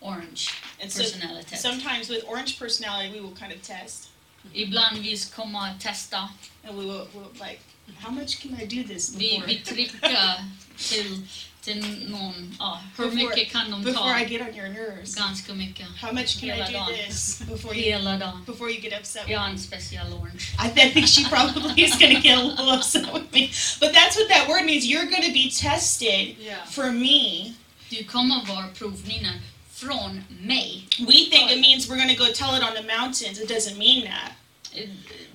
orange 0.00 0.50
And 0.82 0.92
so 0.92 1.02
personalitet. 1.02 1.60
sometimes 1.60 2.08
with 2.08 2.24
orange 2.28 2.58
personality, 2.58 3.10
we 3.14 3.20
will 3.20 3.36
kind 3.36 3.52
of 3.52 3.62
test. 3.62 4.08
Ibland 4.52 4.98
vi 4.98 5.18
kommer 5.34 5.78
testa 5.80 6.28
And 6.64 6.78
we 6.78 6.84
will, 6.84 7.08
we'll 7.14 7.32
like, 7.48 7.60
How 7.98 8.10
much 8.10 8.40
can 8.42 8.54
I 8.62 8.66
do 8.66 8.82
this 8.82 9.14
Vi, 9.14 9.40
before, 9.40 9.46
vi 9.46 9.60
trycker 9.60 10.44
till, 10.76 11.22
till 11.66 12.08
någon. 12.10 12.56
Ja, 12.58 12.80
hur 12.96 13.04
Before- 13.04 13.14
mycket 13.28 13.52
kan 13.52 13.70
de 13.70 13.82
before 13.84 14.20
I 14.20 14.24
ta? 14.24 14.28
get 14.30 14.40
on 14.48 14.54
your 14.54 14.68
nerves? 14.68 15.14
Ganska 15.14 15.54
mycket. 15.54 15.86
How 16.02 16.12
much 16.12 16.40
can 16.40 16.48
I 16.48 16.52
Hela 16.52 16.66
do 16.66 16.72
dagen. 16.72 17.08
this 17.08 17.38
before 17.50 17.74
you 17.74 17.84
Hela 17.84 18.16
dagen. 18.18 18.44
before 18.46 18.70
you 18.70 18.80
get 18.80 19.00
upset? 19.00 19.28
Jag 19.28 19.38
har 19.40 19.48
en 19.48 19.58
speciell 19.58 20.12
orange. 20.12 20.42
I, 20.64 20.68
th- 20.74 20.86
I 20.86 20.90
think 20.92 21.08
she 21.08 21.24
probably 21.24 21.84
is 21.84 21.98
going 21.98 22.14
to 22.16 22.20
get 22.22 22.38
a 22.38 22.42
little 22.42 22.70
upset 22.78 23.02
with 23.14 23.32
me. 23.32 23.50
But 23.80 23.92
that's 23.94 24.16
what 24.16 24.28
that 24.28 24.48
word 24.48 24.64
means. 24.64 24.84
You're 24.84 25.10
going 25.10 25.26
to 25.28 25.32
be 25.32 25.50
tested 25.50 26.36
Yeah. 26.40 26.66
for 26.70 26.92
me. 26.92 27.52
Du 27.90 28.04
kommer 28.04 28.44
vara 28.46 28.68
provningen 28.78 29.40
från 29.74 30.24
mig. 30.40 30.84
We 30.98 31.12
think 31.30 31.50
it 31.50 31.60
means 31.60 31.88
we're 31.88 31.96
going 32.04 32.16
to 32.16 32.24
go 32.24 32.32
tell 32.32 32.54
it 32.58 32.62
on 32.62 32.74
the 32.74 32.96
mountains. 32.98 33.38
It 33.40 33.48
doesn't 33.48 33.76
mean 33.78 34.02
that. 34.06 34.32
Eh, 34.74 34.88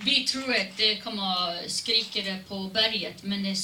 Vi 0.03 0.23
tror 0.23 0.55
att 0.55 0.77
det 0.77 0.95
kommer 0.95 1.67
skrika 1.67 2.21
det 2.21 2.39
på 2.49 2.69
berget, 2.73 3.23
men 3.23 3.43
det 3.43 3.55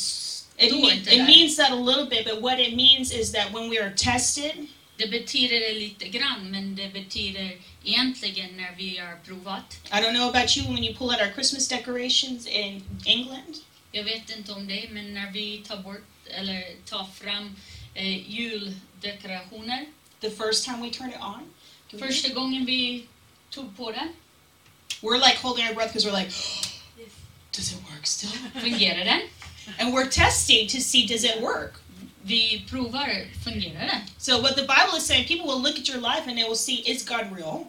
It, 0.57 0.69
står 0.69 0.81
mean, 0.81 0.97
inte 0.97 1.11
it 1.11 1.17
där. 1.19 1.27
means 1.27 1.55
that 1.57 1.71
a 1.71 1.75
little 1.75 2.05
bit, 2.05 2.25
but 2.25 2.41
what 2.41 2.59
it 2.59 2.75
means 2.75 3.13
is 3.13 3.31
that 3.31 3.53
when 3.53 3.69
we 3.69 3.79
are 3.83 3.93
tested, 3.95 4.67
Det 4.97 5.07
betyder 5.07 5.59
det 5.59 5.73
lite 5.73 6.07
grann, 6.07 6.51
men 6.51 6.75
det 6.75 6.93
betyder 6.93 7.57
egentligen 7.83 8.57
när 8.57 8.75
vi 8.77 8.97
har 8.97 9.17
provat. 9.25 9.77
I 9.91 10.01
don't 10.01 10.13
know 10.13 10.29
about 10.29 10.57
you 10.57 10.67
when 10.73 10.83
you 10.83 10.93
pull 10.95 11.07
out 11.11 11.21
our 11.21 11.31
Christmas 11.33 11.67
decorations 11.67 12.47
in 12.47 12.83
England. 13.05 13.55
Jag 13.91 14.03
vet 14.03 14.37
inte 14.37 14.51
om 14.51 14.67
det, 14.67 14.89
men 14.91 15.13
när 15.13 15.31
vi 15.31 15.57
tar 15.67 15.77
bort 15.77 16.01
eller 16.29 16.63
tar 16.85 17.05
fram 17.05 17.55
eh, 17.93 18.29
juldekorationer. 18.31 19.85
The 20.21 20.29
first 20.29 20.65
time 20.65 20.81
we 20.81 20.89
turn 20.89 21.09
it 21.09 21.19
on, 21.21 21.53
Första 21.99 22.29
gången 22.29 22.65
vi 22.65 23.05
tog 23.49 23.77
på 23.77 23.91
den, 23.91 24.07
we're 25.01 25.19
like 25.27 25.37
holding 25.41 25.67
our 25.67 25.73
breath 25.75 25.93
because 25.93 26.07
we're 26.09 26.19
like, 26.19 26.31
does 27.51 27.71
it 27.71 27.79
work 27.91 28.05
still? 28.07 28.29
fungerar 28.61 29.05
den? 29.05 29.21
And 29.79 29.93
we're 29.93 30.09
testing 30.09 30.67
to 30.67 30.81
see 30.81 31.05
does 31.05 31.23
it 31.23 31.41
work. 31.41 31.81
Vi 32.23 32.65
provar, 32.69 33.27
fungerar 33.43 33.87
den? 33.87 34.01
So 34.17 34.41
what 34.41 34.55
the 34.55 34.63
Bible 34.63 34.97
is 34.97 35.05
saying, 35.05 35.27
people 35.27 35.47
will 35.47 35.61
look 35.61 35.77
at 35.77 35.87
your 35.87 35.99
life 36.01 36.27
and 36.27 36.37
they 36.37 36.43
will 36.43 36.55
see 36.55 36.75
is 36.85 37.03
God 37.03 37.31
real? 37.31 37.67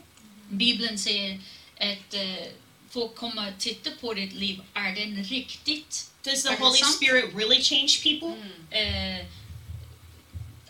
Bibeln 0.51 0.99
säger 0.99 1.41
att 1.81 2.15
eh, 2.15 2.49
folk 2.91 3.15
kommer 3.15 3.53
titta 3.59 3.91
på 4.01 4.15
ditt 4.15 4.33
liv, 4.33 4.61
är 4.75 4.95
den 4.95 5.25
riktigt? 5.25 6.11
Does 6.23 6.43
the 6.43 6.57
Holy 6.57 6.79
some- 6.79 6.93
Spirit 6.93 7.35
really 7.35 7.63
change 7.63 8.03
people? 8.03 8.29
Mm. 8.29 9.19
Eh, 9.21 9.27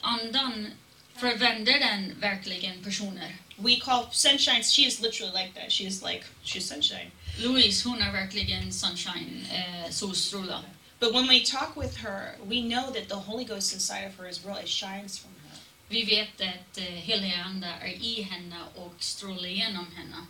andan, 0.01 0.67
förvänder 1.17 1.79
den 1.79 2.21
verkligen 2.21 2.83
personer? 2.85 3.37
We 3.57 3.77
call 3.77 4.07
sunshine. 4.12 4.62
She 4.62 4.83
is 4.83 5.01
literally 5.01 5.33
like 5.33 5.53
that. 5.55 5.73
She 5.73 5.85
is 5.85 6.03
like 6.03 6.25
she's 6.45 6.64
sunshine. 6.64 7.11
Louise, 7.38 7.88
hon 7.88 8.03
är 8.03 8.12
verkligen 8.12 8.73
sunshine, 8.73 9.47
eh, 9.53 9.91
solstrålar. 9.91 10.62
But 11.01 11.13
when 11.13 11.29
we 11.29 11.45
talk 11.45 11.77
with 11.77 11.97
her, 11.99 12.35
we 12.49 12.63
know 12.63 12.91
that 12.91 13.09
the 13.09 13.17
Holy 13.17 13.45
Ghost 13.45 13.73
inside 13.73 14.05
of 14.05 14.17
her 14.17 14.27
is 14.27 14.45
real. 14.45 14.57
It 14.57 14.69
shines 14.69 15.19
from 15.19 15.31
her. 15.45 15.59
Vi 15.89 16.05
vet 16.05 16.41
att 16.41 16.79
eh, 16.79 16.85
heliga 16.85 17.45
ande 17.45 17.67
är 17.67 18.03
i 18.03 18.23
henne 18.23 18.57
och 18.75 18.95
strålar 18.99 19.47
igenom 19.47 19.87
henne. 19.97 20.27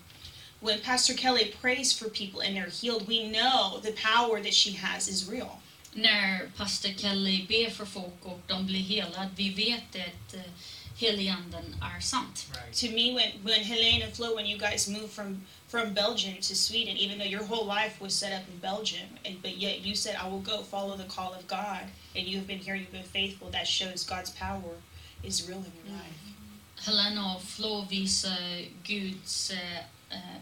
When 0.61 0.81
Pastor 0.81 1.15
Kelly 1.15 1.55
prays 1.61 1.93
for 1.93 2.09
people 2.09 2.41
and 2.41 2.57
they're 2.57 2.81
healed, 2.83 3.07
we 3.07 3.29
know 3.29 3.81
the 3.81 3.93
power 3.93 4.43
that 4.43 4.55
she 4.55 4.73
has 4.73 5.09
is 5.09 5.31
real. 5.31 5.61
När 5.93 6.51
pastor 6.57 6.93
Kelly 6.97 7.47
ber 7.49 7.71
för 7.71 7.85
folk 7.85 8.19
och 8.23 8.41
de 8.47 8.67
blir 8.67 8.83
helade, 8.83 9.31
vi 9.37 9.51
vet 9.51 9.97
att 9.97 10.35
heliganden 10.99 11.77
är 11.83 12.01
sant. 12.01 12.47
Right. 12.51 12.75
To 12.81 12.87
me, 12.91 13.15
when 13.15 13.31
when 13.45 13.65
Helene 13.65 14.03
and 14.05 14.13
Flo, 14.17 14.35
when 14.35 14.47
you 14.47 14.59
guys 14.59 14.89
moved 14.89 15.13
from 15.13 15.41
from 15.69 15.95
Belgium 15.95 16.35
to 16.35 16.55
Sweden, 16.55 16.97
even 16.97 17.19
though 17.19 17.31
your 17.31 17.45
whole 17.45 17.67
life 17.67 18.01
was 18.01 18.15
set 18.15 18.33
up 18.33 18.43
in 18.53 18.59
Belgium, 18.61 19.09
and 19.25 19.43
but 19.43 19.57
yet 19.57 19.81
you 19.87 19.95
said, 19.95 20.17
"I 20.17 20.29
will 20.29 20.43
go 20.43 20.63
follow 20.63 20.97
the 20.97 21.09
call 21.17 21.35
of 21.35 21.47
God," 21.47 21.83
and 22.17 22.27
you've 22.27 22.47
been 22.47 22.59
here, 22.59 22.75
you've 22.75 22.93
been 22.93 23.13
faithful. 23.13 23.51
That 23.51 23.67
shows 23.69 24.05
God's 24.05 24.31
power 24.31 24.75
is 25.23 25.49
real 25.49 25.59
in 25.59 25.73
your 25.85 25.97
life. 25.99 26.19
Helena 26.85 27.35
och 27.35 27.43
Flo 27.43 27.87
visar 27.91 28.65
Guds 28.83 29.51
eh, 29.51 29.79
eh, 30.11 30.41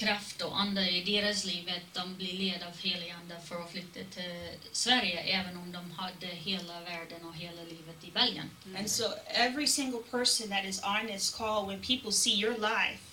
kraft 0.00 0.42
och 0.42 0.60
ande 0.60 0.90
i 0.90 1.04
deras 1.04 1.44
liv 1.44 1.70
att 1.76 1.94
de 1.94 2.16
blir 2.16 2.32
led 2.32 2.62
av 2.62 2.78
helig 2.78 3.10
ande 3.10 3.36
för 3.44 3.62
att 3.62 3.70
flytta 3.72 4.00
till 4.14 4.48
Sverige 4.72 5.20
även 5.20 5.56
om 5.56 5.72
de 5.72 5.90
hade 5.90 6.26
hela 6.26 6.80
världen 6.80 7.24
och 7.24 7.34
hela 7.34 7.62
livet 7.62 8.04
i 8.04 8.10
Belgien. 8.10 8.50
And 8.78 8.90
so, 8.90 9.04
every 9.26 9.66
single 9.66 10.02
person 10.10 10.48
that 10.48 10.64
is 10.64 10.82
on 10.84 11.06
this 11.06 11.30
call, 11.30 11.66
when 11.66 11.80
people 11.80 12.12
see 12.12 12.34
your 12.34 12.58
life, 12.58 13.10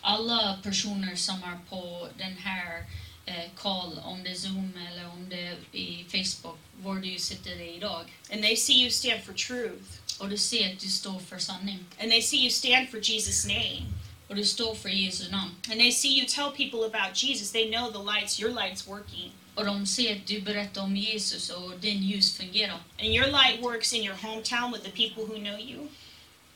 Alla 0.00 0.58
personer 0.62 1.16
som 1.16 1.42
är 1.42 1.58
på 1.68 2.08
den 2.18 2.36
här 2.36 2.84
eh, 3.26 3.50
call, 3.56 3.98
om 4.04 4.22
det 4.24 4.30
är 4.30 4.34
Zoom 4.34 4.72
eller 4.90 5.08
om 5.08 5.28
det 5.28 5.46
är 5.46 5.56
i 5.72 6.04
Facebook, 6.10 6.58
var 6.76 6.94
du 6.94 7.18
sitter 7.18 7.60
idag, 7.60 8.04
and 8.32 8.42
they 8.42 8.56
see 8.56 8.82
you 8.82 8.90
stand 8.90 9.24
for 9.24 9.32
truth, 9.32 9.90
och 10.18 10.28
du 10.28 10.38
ser 10.38 10.72
att 10.72 10.80
du 10.80 10.88
står 10.88 11.18
för 11.18 11.38
sanning, 11.38 11.84
and 12.00 12.10
they 12.10 12.22
see 12.22 12.40
you 12.40 12.50
stand 12.50 12.88
for 12.90 12.98
Jesus' 12.98 13.48
name, 13.48 13.86
och 14.28 14.34
du 14.36 14.44
står 14.44 14.74
för 14.74 14.88
Jesu 14.88 15.30
namn, 15.30 15.54
and 15.70 15.80
they 15.80 15.92
see 15.92 16.18
you 16.18 16.26
tell 16.26 16.50
people 16.50 16.84
about 16.98 17.22
Jesus, 17.24 17.52
they 17.52 17.70
know 17.70 17.90
the 17.92 17.98
lights, 18.12 18.40
your 18.40 18.50
light's 18.52 18.88
working. 18.88 19.30
och 19.54 19.64
de 19.64 19.86
ser 19.86 20.16
att 20.16 20.26
du 20.26 20.40
berättar 20.40 20.82
om 20.82 20.96
Jesus 20.96 21.50
och 21.50 21.78
din 21.80 22.02
ljus 22.02 22.36
fungerar. 22.36 22.78
And 22.98 23.08
your 23.08 23.26
light 23.26 23.62
works 23.62 23.92
in 23.92 24.02
your 24.04 24.16
hometown 24.16 24.72
with 24.72 24.84
the 24.84 24.90
people 24.90 25.24
who 25.24 25.38
know 25.44 25.60
you. 25.60 25.88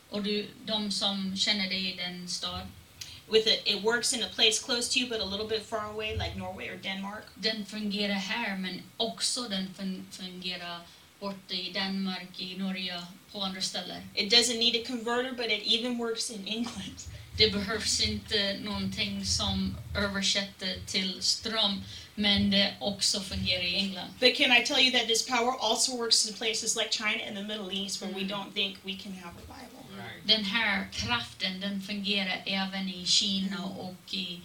Och 0.09 0.23
du, 0.23 0.47
de 0.65 0.91
som 0.91 1.37
känner 1.37 1.69
dig 1.69 1.93
i 1.93 1.95
den 1.95 2.27
stad, 2.29 2.67
With 3.31 3.47
it, 3.47 3.61
it 3.65 3.83
works 3.83 4.13
in 4.13 4.23
a 4.23 4.27
place 4.35 4.59
close 4.65 4.93
to 4.93 4.99
you, 4.99 5.07
but 5.09 5.21
a 5.21 5.25
little 5.25 5.47
bit 5.47 5.63
far 5.69 5.85
away, 5.93 6.13
like 6.17 6.35
Norway 6.35 6.69
or 6.69 6.77
Denmark. 6.77 7.23
den 7.35 7.65
fungerar 7.65 8.13
här 8.13 8.57
men 8.57 8.81
också 8.97 9.41
den 9.41 9.73
fun- 9.79 10.03
fungerar 10.11 10.79
borta 11.19 11.53
i 11.53 11.71
Danmark, 11.73 12.39
i 12.39 12.57
Norge, 12.57 13.01
på 13.31 13.41
andra 13.41 13.61
ställen. 13.61 14.01
It 14.15 14.33
doesn't 14.33 14.57
need 14.59 14.75
a 14.75 14.85
converter, 14.87 15.31
but 15.31 15.45
it 15.51 15.63
even 15.79 15.97
works 15.97 16.29
in 16.31 16.47
England. 16.47 16.95
Det 17.39 17.51
behövs 17.53 18.01
inte 18.01 18.57
någonting 18.63 19.25
som 19.25 19.77
översätter 19.95 20.77
till 20.85 21.21
ström 21.23 21.83
men 22.15 22.51
det 22.51 22.73
också 22.79 23.19
fungerar 23.21 23.63
i 23.63 23.75
England. 23.75 24.09
But 24.19 24.35
can 24.37 24.51
I 24.51 24.65
tell 24.65 24.79
you 24.79 24.91
that 24.99 25.07
this 25.07 25.25
power 25.27 25.53
also 25.61 25.97
works 25.97 26.27
in 26.27 26.33
places 26.33 26.75
like 26.75 26.89
China 26.91 27.23
and 27.27 27.35
the 27.37 27.43
Middle 27.43 27.71
East, 27.83 28.01
where 28.01 28.13
we 28.13 28.21
Mm. 28.21 28.29
don't 28.29 28.53
think 28.53 28.77
we 28.83 28.93
can 29.03 29.13
have 29.13 29.33
revival. 29.41 29.83
Right. 29.97 30.27
Den 30.27 30.45
här 30.45 30.87
kraften 30.91 31.59
den 31.59 31.81
fungerar 31.81 32.41
även 32.45 32.89
i 32.89 33.05
Kina 33.05 33.65
och 33.65 34.13
i 34.13 34.41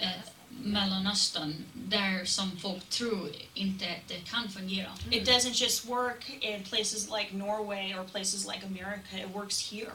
eh, 0.00 0.08
Mellanöstern 0.48 1.64
där 1.74 2.24
som 2.24 2.56
folk 2.56 2.88
tror 2.88 3.30
inte 3.54 3.90
att 3.90 4.08
det 4.08 4.30
kan 4.30 4.48
fungera. 4.48 4.90
It 5.10 5.28
doesn't 5.28 5.62
just 5.62 5.84
work 5.84 6.30
in 6.40 6.64
places 6.64 7.08
like 7.10 7.36
Norway 7.36 7.94
or 7.94 8.04
places 8.04 8.46
like 8.46 8.66
America. 8.66 9.18
It 9.18 9.34
works 9.34 9.72
here. 9.72 9.92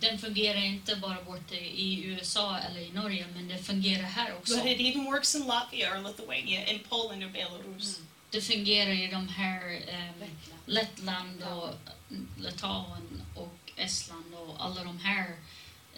Den 0.00 0.18
fungerar 0.18 0.64
inte 0.64 0.96
bara 0.96 1.22
borta 1.22 1.54
i 1.54 2.04
USA 2.04 2.58
eller 2.58 2.80
i 2.80 2.92
Norge 2.92 3.26
men 3.34 3.48
det 3.48 3.58
fungerar 3.58 4.02
här 4.02 4.34
också. 4.38 4.56
But 4.56 4.66
it 4.66 4.80
even 4.80 5.04
works 5.04 5.34
in 5.34 5.46
Latvia 5.46 5.98
or 5.98 6.02
Lithuania, 6.02 6.66
in 6.66 6.80
Poland 6.88 7.24
or 7.24 7.28
Belarus. 7.28 8.00
Det 8.30 8.40
fungerar 8.40 8.90
i 8.90 9.06
de 9.06 9.28
här 9.28 9.80
eh, 9.88 10.28
Lettland 10.66 11.42
och 11.42 11.74
Litauen 12.38 13.22
och 13.34 13.72
Estland 13.76 14.34
och 14.34 14.64
alla 14.64 14.84
de 14.84 14.98
här 14.98 15.36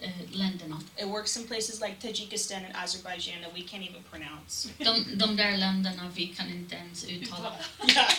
eh, 0.01 0.11
länderna. 0.31 0.81
It 0.97 1.07
works 1.07 1.37
in 1.37 1.47
places 1.47 1.81
like 1.81 1.95
Tajikistan 1.99 2.65
and 2.65 2.75
Azerbaijan 2.75 3.41
that 3.41 3.53
we 3.53 3.61
can't 3.61 3.83
even 3.89 4.03
pronounce. 4.11 4.69
De, 4.77 5.15
de 5.15 5.35
där 5.35 5.57
länderna 5.57 6.11
vi 6.15 6.27
kan 6.27 6.49
inte 6.49 6.75
ens 6.75 7.03
uttala. 7.03 7.55
yeah. 7.87 8.09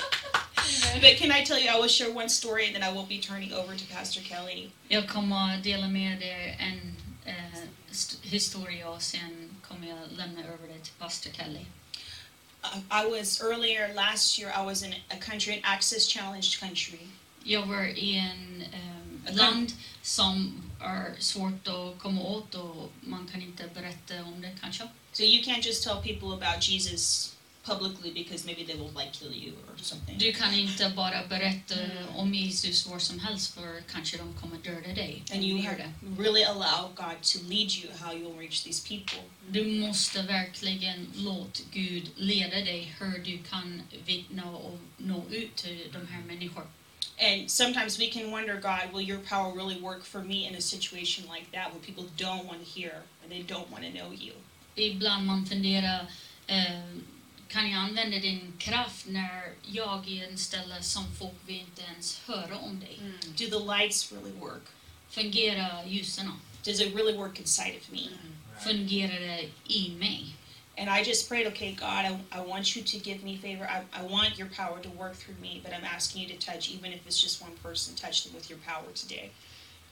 But 1.01 1.17
can 1.19 1.33
I 1.33 1.45
tell 1.45 1.59
you, 1.59 1.69
I 1.69 1.81
will 1.81 1.89
share 1.89 2.13
one 2.13 2.29
story 2.29 2.67
and 2.67 2.75
then 2.75 2.83
I 2.83 2.93
will 2.93 3.07
be 3.07 3.19
turning 3.19 3.53
over 3.53 3.77
to 3.77 3.85
Pastor 3.95 4.21
Kelly. 4.21 4.71
Jag 4.89 5.09
kommer 5.09 5.59
dela 5.63 5.89
med 5.89 6.23
er 6.23 6.57
en 6.59 6.97
st- 7.91 8.19
historia 8.23 8.89
och 8.89 9.03
sen 9.03 9.51
kommer 9.69 9.89
jag 9.89 9.99
lämna 10.17 10.41
över 10.41 10.69
det 10.69 10.85
till 10.85 10.93
pastor 10.99 11.31
Kelly. 11.31 11.67
Uh, 12.63 12.79
I 12.91 13.11
was 13.11 13.41
earlier 13.41 13.95
last 13.95 14.39
year, 14.39 14.53
I 14.63 14.65
was 14.65 14.83
in 14.83 14.95
a 15.11 15.17
country, 15.21 15.55
an 15.55 15.61
access 15.63 16.09
challenged 16.09 16.61
country. 16.61 16.99
Jag 17.45 17.67
var 17.67 17.85
i 17.85 18.17
en 18.17 18.65
Ett 19.29 19.35
land 19.37 19.73
som 20.03 20.63
är 20.81 21.15
svårt 21.19 21.69
att 21.69 21.99
komma 21.99 22.23
åt 22.23 22.55
och 22.55 22.93
man 23.01 23.29
kan 23.33 23.43
inte 23.43 23.65
berätta 23.75 24.25
om 24.25 24.41
det 24.41 24.57
kanske. 24.61 24.89
So 25.13 25.23
you 25.23 25.43
can't 25.43 25.67
just 25.67 25.85
tell 25.85 26.03
people 26.03 26.29
about 26.29 26.69
Jesus 26.69 27.37
publicly 27.65 28.13
because 28.13 28.47
maybe 28.47 28.65
they 28.65 28.75
will 28.75 28.93
like 28.95 29.13
kill 29.13 29.33
you 29.33 29.53
or 29.53 29.77
something. 29.83 30.19
Du 30.19 30.33
kan 30.33 30.55
inte 30.55 30.93
bara 30.97 31.27
berätta 31.27 31.75
om 32.17 32.35
Jesus 32.35 32.87
var 32.87 32.99
som 32.99 33.19
helst 33.19 33.55
för 33.55 33.83
kanske 33.93 34.17
de 34.17 34.35
kommer 34.35 34.57
döda 34.57 34.95
dig. 34.95 35.23
And 35.33 35.45
you 35.45 35.63
really 36.19 36.45
allow 36.45 36.89
God 36.95 37.23
to 37.23 37.39
lead 37.43 37.71
you 37.73 37.93
how 37.99 38.13
you'll 38.13 38.39
reach 38.39 38.63
these 38.63 38.89
people. 38.89 39.23
Du 39.49 39.81
måste 39.81 40.23
verkligen 40.23 41.09
låta 41.15 41.61
Gud 41.73 42.11
leda 42.17 42.57
dig 42.57 42.95
hur 43.01 43.19
du 43.19 43.39
kan 43.39 43.83
vittna 44.05 44.51
och 44.51 44.79
nå 44.97 45.25
ut 45.31 45.57
till 45.57 45.89
de 45.93 46.07
här 46.07 46.23
människorna. 46.27 46.67
And 47.21 47.51
sometimes 47.51 47.99
we 47.99 48.09
can 48.09 48.31
wonder, 48.31 48.57
God, 48.57 48.93
will 48.93 49.03
your 49.03 49.19
power 49.19 49.53
really 49.55 49.79
work 49.81 50.05
for 50.05 50.23
me 50.23 50.47
in 50.47 50.55
a 50.55 50.61
situation 50.61 51.29
like 51.29 51.53
that 51.53 51.71
where 51.71 51.81
people 51.81 52.07
don't 52.17 52.47
want 52.47 52.61
to 52.61 52.65
hear 52.65 52.95
and 53.23 53.31
they 53.31 53.43
don't 53.43 53.71
want 53.71 53.85
to 53.85 53.91
know 53.91 54.11
you? 54.11 54.33
Ibland 54.77 55.27
man 55.27 55.45
funderar, 55.47 56.07
eh, 56.47 56.81
kan 57.49 57.71
jag 57.71 57.79
använda 57.79 58.19
din 58.19 58.53
kraft 58.59 59.07
när 59.07 59.53
jag 59.73 60.09
är 60.09 60.29
en 60.29 60.39
ställe 60.39 60.83
som 60.83 61.05
folk 61.19 61.35
vill 61.47 61.61
inte 61.61 61.83
ens 61.83 62.21
höra 62.27 62.59
om 62.59 62.81
dig? 62.81 62.99
Do 63.37 63.59
the 63.59 63.65
lights 63.65 64.13
really 64.13 64.33
work? 64.33 64.63
Fungerar 65.11 65.85
ljusen? 65.87 66.33
Does 66.63 66.81
it 66.81 66.95
really 66.95 67.17
work 67.19 67.39
inside 67.39 67.75
of 67.81 67.91
me? 67.93 68.09
Fungerar 68.65 69.21
det 69.21 69.49
i 69.75 69.91
mig? 69.99 70.37
And 70.81 70.89
I 70.89 71.05
just 71.05 71.29
prayed, 71.29 71.47
okay, 71.49 71.73
God, 71.73 72.07
I, 72.07 72.39
I 72.39 72.41
want 72.41 72.75
you 72.75 72.81
to 72.83 72.99
give 72.99 73.23
me 73.23 73.37
favor. 73.37 73.69
I, 73.69 73.83
I 73.93 74.03
want 74.03 74.39
your 74.39 74.49
power 74.49 74.79
to 74.81 74.89
work 75.03 75.15
through 75.15 75.35
me, 75.43 75.61
but 75.63 75.75
I'm 75.75 75.85
asking 75.85 76.23
you 76.23 76.29
to 76.29 76.39
touch, 76.39 76.71
even 76.71 76.91
if 76.95 77.07
it's 77.07 77.21
just 77.21 77.43
one 77.43 77.53
person, 77.63 77.95
touch 77.95 78.25
them 78.25 78.33
with 78.35 78.49
your 78.49 78.59
power 78.67 78.91
today. 78.95 79.31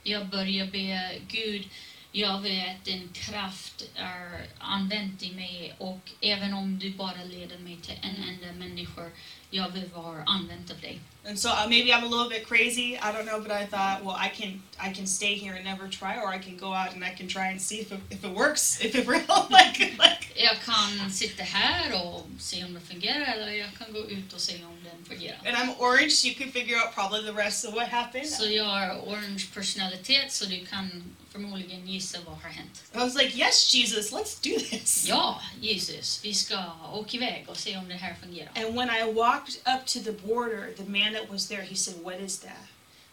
Jag 0.02 0.26
börjar 0.26 0.72
be 0.72 1.20
Gud, 1.28 1.68
jag 2.12 2.40
vet 2.40 2.84
din 2.84 3.08
kraft 3.12 3.84
är 3.94 4.46
använd 4.58 5.22
i 5.22 5.32
mig 5.32 5.74
och 5.78 6.10
även 6.20 6.54
om 6.54 6.78
du 6.78 6.90
bara 6.90 7.24
leder 7.24 7.58
mig 7.58 7.76
till 7.82 7.98
en 8.02 8.28
enda 8.28 8.52
människa, 8.52 9.10
jag 9.50 9.68
vill 9.68 9.90
vara 9.94 10.22
använd 10.26 10.70
av 10.70 10.80
dig. 10.80 11.00
And 11.28 11.38
so 11.38 11.50
uh, 11.50 11.66
maybe 11.68 11.92
I'm 11.92 12.04
a 12.04 12.06
little 12.06 12.28
bit 12.28 12.46
crazy. 12.46 12.96
I 12.96 13.12
don't 13.12 13.26
know, 13.26 13.40
but 13.40 13.52
I 13.52 13.66
thought, 13.66 14.02
well, 14.02 14.16
I 14.16 14.28
can 14.28 14.62
I 14.78 14.92
can 14.94 15.06
stay 15.06 15.34
here 15.34 15.54
and 15.54 15.64
never 15.64 15.88
try, 15.88 16.16
or 16.22 16.28
I 16.28 16.38
can 16.38 16.56
go 16.56 16.72
out 16.72 16.94
and 16.94 17.04
I 17.04 17.10
can 17.10 17.28
try 17.28 17.48
and 17.48 17.60
see 17.60 17.80
if 17.80 17.92
it, 17.92 18.00
if 18.10 18.24
it 18.24 18.30
works, 18.30 18.80
if 18.84 18.94
it 18.94 19.06
real 19.06 19.46
like 19.50 19.78
like. 19.98 20.24
Jag 20.34 20.56
kan 20.64 21.10
sitta 21.10 21.42
här 21.42 22.04
och 22.04 22.26
se 22.38 22.64
om 22.64 22.74
det 22.74 22.80
fungerar 22.80 23.34
eller 23.34 23.52
jag 23.52 23.68
kan 23.78 23.92
gå 23.92 23.98
ut 23.98 24.32
och 24.32 24.40
se 24.40 24.54
om 24.64 24.76
den 24.84 25.04
fungerar. 25.04 25.38
And 25.46 25.56
I'm 25.56 25.74
orange, 25.78 26.10
so 26.10 26.28
you 26.28 26.34
can 26.34 26.52
figure 26.52 26.76
out 26.76 26.94
probably 26.94 27.22
the 27.22 27.32
rest 27.32 27.64
of 27.64 27.74
what 27.74 27.88
happened. 27.88 28.28
Så 28.28 28.46
jag 28.46 28.64
har 28.64 29.00
orange 29.06 29.46
personalitet 29.54 30.32
så 30.32 30.44
du 30.44 30.66
kan 30.66 31.04
förmodligen 31.38 31.86
gissa 31.86 32.18
vad 32.26 32.36
har 32.38 32.50
hänt. 32.50 32.82
I 32.94 32.98
was 32.98 33.14
like, 33.14 33.38
yes, 33.38 33.74
Jesus, 33.74 34.12
let's 34.12 34.42
do 34.42 34.60
this. 34.70 35.06
Ja, 35.08 35.40
Jesus, 35.60 36.24
vi 36.24 36.34
ska 36.34 36.64
åka 36.92 37.16
iväg 37.16 37.44
och 37.48 37.56
se 37.56 37.76
om 37.76 37.88
det 37.88 37.94
här 37.94 38.14
fungerar. 38.14 38.50
And 38.54 38.74
when 38.74 38.90
I 38.90 39.12
walked 39.12 39.54
up 39.74 39.86
to 39.86 39.98
the 40.00 40.12
border, 40.12 40.72
the 40.76 40.82
man 40.82 41.14
that 41.14 41.30
was 41.30 41.48
there, 41.48 41.62
he 41.62 41.76
said, 41.76 41.96
"What 42.02 42.20
is 42.20 42.38
that?" 42.38 42.66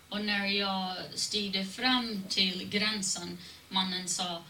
Och 0.09 0.25
när 0.25 0.45
jag 0.45 0.95
stigde 1.15 1.65
fram 1.65 2.23
till 2.29 2.69
gränsen, 2.69 3.38
mannen 3.69 4.07
sa, 4.07 4.43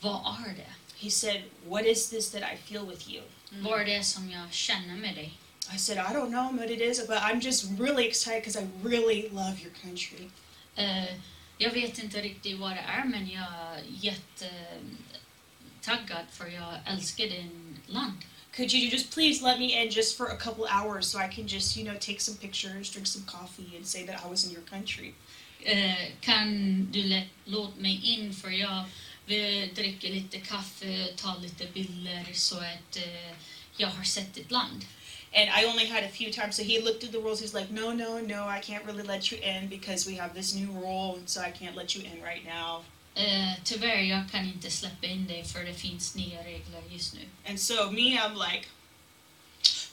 vad 0.00 0.36
är 0.46 0.54
det? 0.54 1.04
He 1.04 1.10
said, 1.10 1.42
"What 1.66 1.86
is 1.86 2.10
this 2.10 2.30
that 2.30 2.42
I 2.42 2.56
feel 2.72 2.86
with 2.86 3.10
you?" 3.10 3.22
Vad 3.50 3.80
är 3.80 3.84
det 3.84 4.04
som 4.04 4.30
jag 4.30 4.52
känner 4.52 4.96
med 4.96 5.14
dig? 5.14 5.32
I 5.74 5.78
said, 5.78 5.98
"I 5.98 6.14
don't 6.14 6.28
know 6.30 6.56
what 6.56 6.70
it 6.70 6.80
is, 6.80 7.06
but 7.06 7.16
I'm 7.16 7.40
just 7.40 7.64
really 7.78 8.08
excited 8.08 8.42
because 8.42 8.60
I 8.60 8.68
really 8.82 9.28
love 9.28 9.56
your 9.62 9.72
country." 9.82 10.30
Eh, 10.76 11.04
jag 11.58 11.70
vet 11.70 11.98
inte 11.98 12.22
riktigt 12.22 12.58
vad 12.58 12.70
det 12.70 12.84
är, 12.86 13.04
men 13.04 13.30
jag 13.30 13.44
är 13.44 13.82
jättetaggad 14.00 16.24
för 16.30 16.46
jag 16.46 16.74
älskar 16.86 17.24
din 17.24 17.78
land. 17.86 18.16
Could 18.56 18.72
you 18.72 18.88
just 18.88 19.10
please 19.10 19.42
let 19.42 19.58
me 19.58 19.82
in 19.82 19.90
just 19.90 20.16
for 20.16 20.26
a 20.26 20.36
couple 20.36 20.64
hours 20.64 21.06
so 21.06 21.18
I 21.18 21.28
can 21.28 21.48
just, 21.48 21.76
you 21.76 21.84
know, 21.84 21.98
take 21.98 22.20
some 22.20 22.38
pictures, 22.38 22.90
drink 22.90 23.06
some 23.06 23.24
coffee, 23.26 23.76
and 23.76 23.86
say 23.86 24.06
that 24.06 24.24
I 24.24 24.28
was 24.28 24.46
in 24.46 24.52
your 24.52 24.62
country? 24.62 25.14
Eh, 25.64 26.12
kan 26.20 26.88
du 26.92 27.22
låta 27.44 27.80
mig 27.80 28.00
in 28.04 28.34
för 28.34 28.50
jag 28.50 28.84
vill 29.26 29.74
dricka 29.74 30.08
lite 30.08 30.40
kaffe, 30.40 31.08
ta 31.16 31.36
lite 31.36 31.66
bilder 31.66 32.28
så 32.32 32.56
att 32.56 32.96
eh, 32.96 33.36
jag 33.76 33.88
har 33.88 34.04
sett 34.04 34.34
ditt 34.34 34.50
land. 34.50 34.84
And 35.34 35.50
I 35.50 35.64
only 35.64 35.86
had 35.86 36.04
a 36.04 36.08
few 36.08 36.30
times, 36.30 36.56
so 36.56 36.62
he 36.62 36.80
looked 36.80 37.02
at 37.04 37.12
the 37.12 37.18
rules. 37.18 37.40
He's 37.40 37.54
like, 37.54 37.70
"No, 37.70 37.92
no, 37.92 38.20
no, 38.20 38.46
I 38.46 38.60
can't 38.60 38.84
really 38.84 39.02
let 39.02 39.32
you 39.32 39.38
in 39.38 39.68
because 39.68 40.06
we 40.06 40.16
have 40.16 40.32
this 40.34 40.54
new 40.54 40.70
rule, 40.70 41.16
and 41.16 41.28
so 41.28 41.40
I 41.40 41.50
can't 41.50 41.76
let 41.76 41.94
you 41.96 42.02
in 42.04 42.22
right 42.22 42.44
now." 42.44 42.82
Eh, 43.16 43.52
tyvärr, 43.64 44.00
jag 44.02 44.30
kan 44.30 44.44
inte 44.46 44.70
släppa 44.70 45.06
in 45.06 45.26
dig 45.26 45.44
för 45.44 45.64
det 45.64 45.74
finns 45.74 46.14
nya 46.14 46.38
regler 46.38 46.82
just 46.90 47.14
nu. 47.14 47.20
And 47.48 47.60
so 47.60 47.90
me, 47.90 48.18
I'm 48.18 48.34
like, 48.34 48.66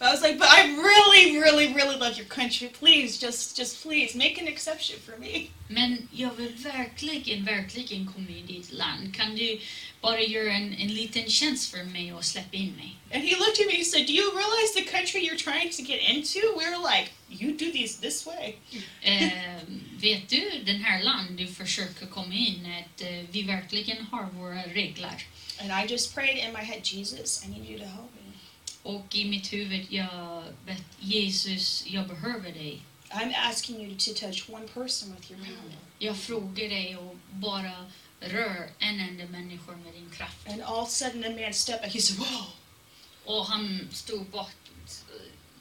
I 0.02 0.12
was 0.12 0.24
like, 0.24 0.40
but 0.40 0.48
I 0.50 0.66
really, 0.76 1.40
really, 1.40 1.74
really 1.74 1.96
love 1.96 2.18
your 2.18 2.26
country. 2.26 2.70
Please, 2.70 3.20
just, 3.20 3.56
just 3.56 3.84
please 3.84 4.16
make 4.16 4.42
an 4.42 4.48
exception 4.48 5.00
for 5.00 5.16
me. 5.20 5.52
Men 5.70 6.10
jag 6.12 6.32
vill 6.38 6.54
verkligen, 6.56 7.46
verkligen 7.46 8.08
komma 8.08 8.30
in 8.30 8.50
i 8.50 8.54
ditt 8.54 8.72
land. 8.72 9.16
Kan 9.16 9.36
du 9.36 9.60
bara 10.02 10.22
göra 10.22 10.54
en, 10.54 10.74
en 10.74 10.94
liten 10.94 11.30
tjänst 11.30 11.72
för 11.72 11.84
mig 11.84 12.14
och 12.14 12.26
släppa 12.26 12.58
in 12.58 12.76
mig? 12.76 12.96
And 13.14 13.24
he 13.24 13.36
looked 13.36 13.60
at 13.60 13.68
me. 13.68 13.78
He 13.78 13.84
said, 13.84 14.08
"Do 14.08 14.14
you 14.14 14.32
realize 14.32 14.74
the 14.74 14.98
country 14.98 15.22
you're 15.22 15.38
trying 15.38 15.70
to 15.70 15.84
get 15.84 16.02
into?" 16.10 16.40
We 16.58 16.66
were 16.70 16.78
like, 16.78 17.12
"You 17.30 17.52
do 17.52 17.72
these 17.72 18.02
this 18.02 18.26
way." 18.26 18.56
Eh, 19.04 19.62
vet 20.02 20.30
du 20.30 20.64
den 20.66 20.84
här 20.84 21.04
land 21.04 21.38
du 21.38 21.48
försöker 21.48 22.06
komma 22.06 22.34
in 22.34 22.66
att 22.66 23.02
eh, 23.02 23.08
vi 23.32 23.44
verkligen 23.44 24.06
har 24.12 24.24
våra 24.24 24.64
regler? 24.64 25.28
And 25.60 25.72
I 25.72 25.94
just 25.94 26.16
prayed 26.16 26.38
in 26.38 26.54
my 26.54 26.64
head, 26.64 26.82
Jesus, 26.84 27.46
I 27.46 27.50
need 27.50 27.70
you 27.70 27.80
to 27.80 27.86
help 27.86 28.12
me. 28.16 28.21
Och 28.84 29.16
i 29.16 29.30
mitt 29.30 29.54
huvud, 29.54 29.86
jag 29.90 30.44
vet 30.66 30.84
Jesus, 31.00 31.84
jag 31.88 32.08
behöver 32.08 32.52
dig. 32.52 32.82
I'm 33.10 33.34
asking 33.36 33.82
you 33.82 33.98
to 33.98 34.14
touch 34.14 34.50
one 34.50 34.68
person 34.68 35.16
with 35.16 35.32
your 35.32 35.42
power. 35.46 35.78
Jag 36.00 36.18
frågar 36.18 36.70
dig 36.70 36.98
och 36.98 37.16
bara 37.32 37.92
rör 38.20 38.70
en 38.80 39.00
enda 39.00 39.26
människa 39.26 39.72
med 39.72 39.94
din 39.94 40.10
kraft. 40.10 40.48
And 40.50 40.62
all 40.62 40.80
of 40.80 40.88
a 40.88 40.92
sudden, 40.92 41.24
the 41.24 41.44
man 41.44 41.54
stepped 41.54 41.82
back. 41.82 41.94
He 41.94 42.02
said, 42.02 42.20
"Whoa." 42.20 42.46
Och 43.26 43.46
han 43.46 43.88
stod 43.92 44.26
bort, 44.26 44.72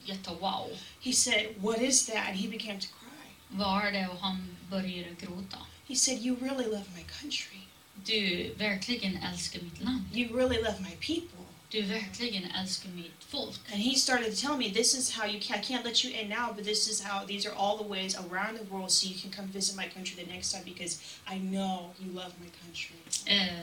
jätte 0.05 0.31
wow. 0.31 0.71
He 1.01 1.13
said, 1.13 1.47
"What 1.59 1.83
is 1.83 2.07
that?" 2.07 2.29
And 2.29 2.37
he 2.37 2.49
began 2.49 2.81
to 2.81 2.87
cry. 2.87 3.29
Vad 3.49 3.85
är 3.85 3.93
det? 3.93 4.09
Och 4.09 4.21
han 4.21 4.57
började 4.71 5.15
gråta. 5.21 5.59
He 5.89 5.97
said, 5.97 6.19
"You 6.19 6.37
really 6.41 6.65
love 6.65 6.85
my 6.97 7.05
country. 7.21 7.59
Du 8.05 8.55
verkligen 8.55 9.17
älskar 9.17 9.61
mitt 9.61 9.81
land. 9.81 10.05
You 10.15 10.37
really 10.37 10.57
love 10.57 10.81
my 10.81 10.97
people." 10.97 11.40
Du 11.71 11.83
verkligen 11.83 12.51
älskar 12.51 12.89
mitt 12.89 13.25
folk. 13.29 13.59
And 13.73 13.83
he 13.83 13.95
started 13.95 14.35
to 14.35 14.41
tell 14.47 14.57
me, 14.57 14.71
"This 14.71 14.95
is 14.95 15.11
how 15.11 15.27
you 15.27 15.41
can. 15.41 15.59
I 15.59 15.63
can't 15.63 15.85
let 15.85 16.05
you 16.05 16.11
in 16.11 16.29
now, 16.29 16.53
but 16.57 16.65
this 16.65 16.89
is 16.89 17.01
how. 17.01 17.27
These 17.27 17.49
are 17.49 17.55
all 17.57 17.79
the 17.79 17.89
ways 17.89 18.17
around 18.17 18.59
the 18.59 18.65
world, 18.65 18.91
so 18.91 19.07
you 19.07 19.15
can 19.21 19.31
come 19.31 19.49
visit 19.53 19.77
my 19.77 19.89
country 19.89 20.25
the 20.25 20.33
next 20.33 20.53
time 20.53 20.65
because 20.65 20.99
I 21.27 21.39
know 21.39 21.95
you 22.01 22.13
love 22.13 22.33
my 22.41 22.51
country." 22.65 22.97
Eh, 23.27 23.63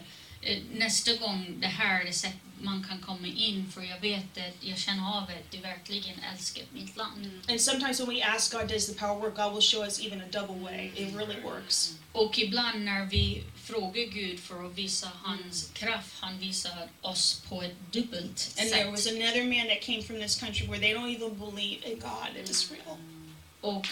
nästa 0.72 1.16
gång 1.16 1.58
det 1.60 1.68
här 1.68 2.06
är 2.06 2.12
sätt 2.12 2.36
man 2.62 2.84
kan 2.84 3.00
komma 3.00 3.28
in 3.28 3.72
för 3.72 3.82
jag 3.82 4.00
vet 4.00 4.38
att 4.38 4.56
jag 4.60 4.78
känner 4.78 5.18
av 5.18 5.24
att 5.24 5.52
du 5.52 5.58
verkligen 5.58 6.20
älskar 6.34 6.64
mitt 6.74 6.98
land. 6.98 7.32
And 7.50 7.62
sometimes 7.62 8.00
when 8.00 8.10
we 8.10 8.24
ask 8.24 8.52
God, 8.54 8.68
"Does 8.68 8.88
the 8.88 8.94
power 8.94 9.20
work?" 9.20 9.36
God 9.36 9.54
will 9.54 9.62
show 9.62 9.84
us 9.84 10.00
even 10.06 10.22
a 10.22 10.28
double 10.32 10.56
way. 10.56 10.92
It 10.96 11.16
really 11.16 11.42
works. 11.42 11.96
Och 12.12 12.40
ibland 12.40 12.86
när 12.86 13.06
vi 13.06 13.44
frågar 13.64 14.04
Gud 14.14 14.40
för 14.40 14.66
att 14.68 14.76
visa 14.76 15.12
hans 15.24 15.72
kraft, 15.74 16.16
han 16.20 16.40
visar 16.40 16.90
oss 17.02 17.44
på 17.50 17.62
ett 17.62 17.76
dubbelt 17.92 18.56
And 18.60 18.70
there 18.70 18.92
was 18.92 19.04
sätt. 19.04 19.14
another 19.14 19.44
man 19.44 19.68
that 19.68 19.82
came 19.82 20.04
from 20.04 20.16
this 20.16 20.40
country 20.40 20.68
where 20.68 20.80
they 20.80 20.94
don't 20.94 21.16
even 21.16 21.40
believe 21.40 21.86
in 21.92 22.00
God. 22.00 22.36
It 22.44 22.48
was 22.48 22.72
real. 22.72 22.98
Och 23.62 23.88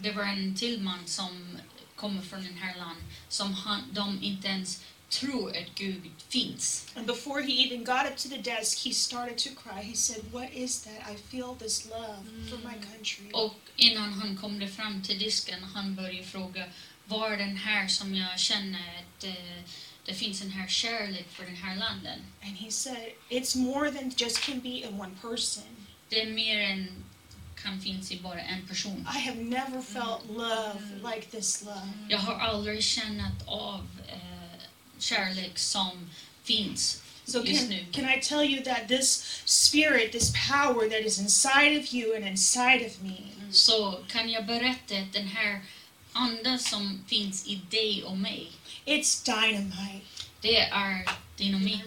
det 0.00 0.12
var 0.12 0.22
en 0.24 0.56
till 0.56 0.80
man 0.80 1.06
som 1.06 1.58
kommer 1.96 2.22
från 2.22 2.44
den 2.44 2.56
här 2.58 2.78
land 2.78 2.98
som 3.28 3.54
han, 3.54 3.82
de 3.92 4.22
inte 4.22 4.48
ens 4.48 4.82
tror 5.08 5.50
att 5.50 5.74
Gud 5.74 6.10
finns. 6.28 6.86
And 6.96 7.06
before 7.06 7.42
he 7.42 7.52
even 7.52 7.84
got 7.84 8.06
up 8.06 8.16
to 8.16 8.28
the 8.28 8.38
desk, 8.38 8.86
he 8.86 8.92
started 8.92 9.38
to 9.38 9.50
cry. 9.62 9.82
He 9.82 9.94
said, 9.94 10.32
What 10.32 10.52
is 10.52 10.84
that? 10.84 11.10
I 11.12 11.16
feel 11.16 11.54
this 11.58 11.90
love 11.90 12.24
for 12.50 12.58
my 12.58 12.74
country. 12.74 13.30
Och 13.32 13.54
innan 13.76 14.12
han 14.12 14.36
kom 14.36 14.68
fram 14.68 15.02
till 15.02 15.18
disken, 15.18 15.62
han 15.62 15.94
började 15.94 16.24
fråga 16.24 16.64
var 17.04 17.30
är 17.30 17.36
den 17.36 17.56
här 17.56 17.88
som 17.88 18.14
jag 18.14 18.38
känner 18.38 18.98
att 18.98 19.24
eh, 19.24 19.62
det 20.04 20.14
finns 20.14 20.42
en 20.42 20.50
här 20.50 20.68
kärlek 20.68 21.26
för 21.28 21.44
den 21.44 21.56
här 21.56 21.76
landet. 21.76 22.18
And 22.42 22.56
he 22.56 22.70
said, 22.70 23.12
It's 23.28 23.56
more 23.56 23.90
than 23.90 24.12
just 24.16 24.40
can 24.40 24.60
be 24.60 24.68
in 24.68 25.00
one 25.00 25.16
person. 25.22 25.86
Det 26.08 26.20
är 26.22 26.32
mer 26.32 26.60
än 26.60 27.04
kan 27.62 27.80
finnas 27.80 28.12
i 28.12 28.20
bara 28.20 28.40
en 28.40 28.66
person. 28.68 29.08
I 29.14 29.18
have 29.18 29.40
never 29.42 29.82
felt 29.82 30.30
love 30.30 30.80
like 31.14 31.30
this 31.30 31.62
love. 31.62 31.92
Jag 32.08 32.18
har 32.18 32.34
aldrig 32.34 32.84
känt 32.84 33.42
av 33.46 33.88
eh, 34.08 34.36
kärlek 34.98 35.58
som 35.58 36.10
finns 36.44 37.02
So 37.26 37.42
just 37.42 37.60
can, 37.60 37.70
nu. 37.70 37.84
can 37.92 38.04
I 38.04 38.20
tell 38.20 38.44
you 38.44 38.62
that 38.62 38.88
this 38.88 39.42
spirit, 39.44 40.12
this 40.12 40.32
power 40.48 40.88
that 40.88 41.00
is 41.00 41.18
inside 41.18 41.76
of 41.76 41.92
you 41.92 42.14
and 42.14 42.24
inside 42.24 42.86
of 42.86 43.02
me, 43.02 43.32
mm. 43.40 43.52
Så 43.52 44.04
kan 44.08 44.30
jag 44.30 44.46
berätta 44.46 44.98
att 44.98 45.12
den 45.12 45.26
här 45.26 45.60
anden 46.12 46.58
som 46.58 47.04
finns 47.08 47.46
i 47.46 47.60
dig 47.70 48.04
och 48.04 48.16
mig, 48.16 48.48
it's 48.84 49.24
dynamite. 49.24 50.06
det 50.40 50.58
är 50.58 51.08
dynamit. 51.36 51.82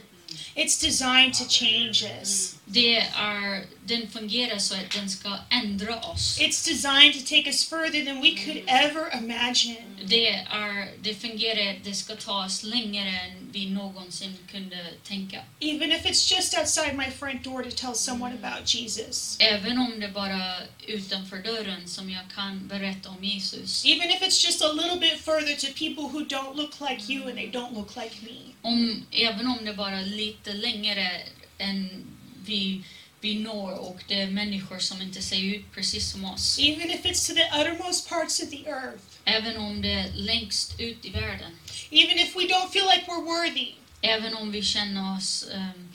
It's 0.56 0.82
designed 0.82 1.34
to 1.34 1.46
change 1.50 2.04
us. 2.04 2.59
Det 2.72 2.98
är, 2.98 3.66
den 3.86 4.10
fungerar 4.10 4.58
så 4.58 4.76
att 4.76 4.92
den 4.92 5.10
ska 5.10 5.38
ändra 5.50 6.00
oss. 6.00 6.40
It's 6.40 6.66
designed 6.68 7.14
to 7.14 7.20
take 7.20 7.48
us 7.48 7.70
further 7.70 8.06
than 8.06 8.22
we 8.22 8.32
could 8.32 8.64
ever 8.68 9.18
imagine. 9.18 9.78
Det, 10.06 10.30
är, 10.30 10.88
det 11.02 11.16
fungerar, 11.16 11.80
det 11.84 11.94
ska 11.94 12.16
ta 12.16 12.46
oss 12.46 12.64
längre 12.64 13.10
än 13.10 13.50
vi 13.52 13.70
någonsin 13.70 14.38
kunde 14.52 14.78
tänka. 15.04 15.42
Even 15.60 15.92
if 15.92 16.06
it's 16.06 16.36
just 16.36 16.58
outside 16.58 16.96
my 16.98 17.12
front 17.12 17.44
door 17.44 17.64
to 17.64 17.72
tell 17.72 17.96
someone 17.96 18.36
about 18.44 18.76
Jesus. 18.76 19.38
Även 19.40 19.78
om 19.78 20.00
det 20.00 20.08
bara 20.08 20.56
utanför 20.88 21.38
dörren 21.38 21.88
som 21.88 22.10
jag 22.10 22.24
kan 22.36 22.68
berätta 22.68 23.10
om 23.10 23.24
Jesus. 23.24 23.86
Even 23.86 24.10
if 24.10 24.22
it's 24.22 24.46
just 24.46 24.62
a 24.62 24.72
little 24.74 25.00
bit 25.00 25.20
further 25.20 25.56
to 25.56 25.68
people 25.68 26.04
who 26.04 26.26
don't 26.26 26.56
look 26.56 26.74
like 26.90 27.14
you 27.14 27.24
and 27.24 27.36
they 27.36 27.50
don't 27.52 27.74
look 27.74 27.96
like 27.96 28.16
me. 28.22 28.38
Om, 28.62 29.06
även 29.12 29.48
om 29.48 29.66
det 29.66 29.74
bara 29.74 30.02
lite 30.02 30.54
längre 30.54 31.22
än 31.58 32.06
vi 32.50 32.84
vi 33.22 33.40
når 33.40 33.72
och 33.72 34.04
det 34.08 34.22
är 34.22 34.28
människor 34.28 34.80
som 34.80 35.02
inte 35.02 35.22
ser 35.22 35.44
ut 35.44 35.72
precis 35.74 36.12
som 36.12 36.26
oss. 36.26 36.60
Even 36.60 36.92
if 36.92 37.06
it's 37.06 37.28
to 37.28 37.34
the 37.34 37.62
uttermost 37.62 38.10
parts 38.10 38.44
of 38.44 38.50
the 38.50 38.70
earth. 38.70 39.04
Även 39.26 39.58
om 39.58 39.82
det 39.82 39.92
är 39.92 40.12
längst 40.14 40.80
ut 40.80 41.06
i 41.06 41.10
världen. 41.10 41.52
Even 41.92 42.20
if 42.20 42.36
we 42.36 42.42
don't 42.42 42.70
feel 42.72 42.86
like 42.86 43.06
we're 43.08 43.26
worthy. 43.26 43.72
Även 44.02 44.34
om 44.36 44.52
vi 44.52 44.62
känner 44.62 45.18
oss 45.18 45.46
ehm, 45.54 45.94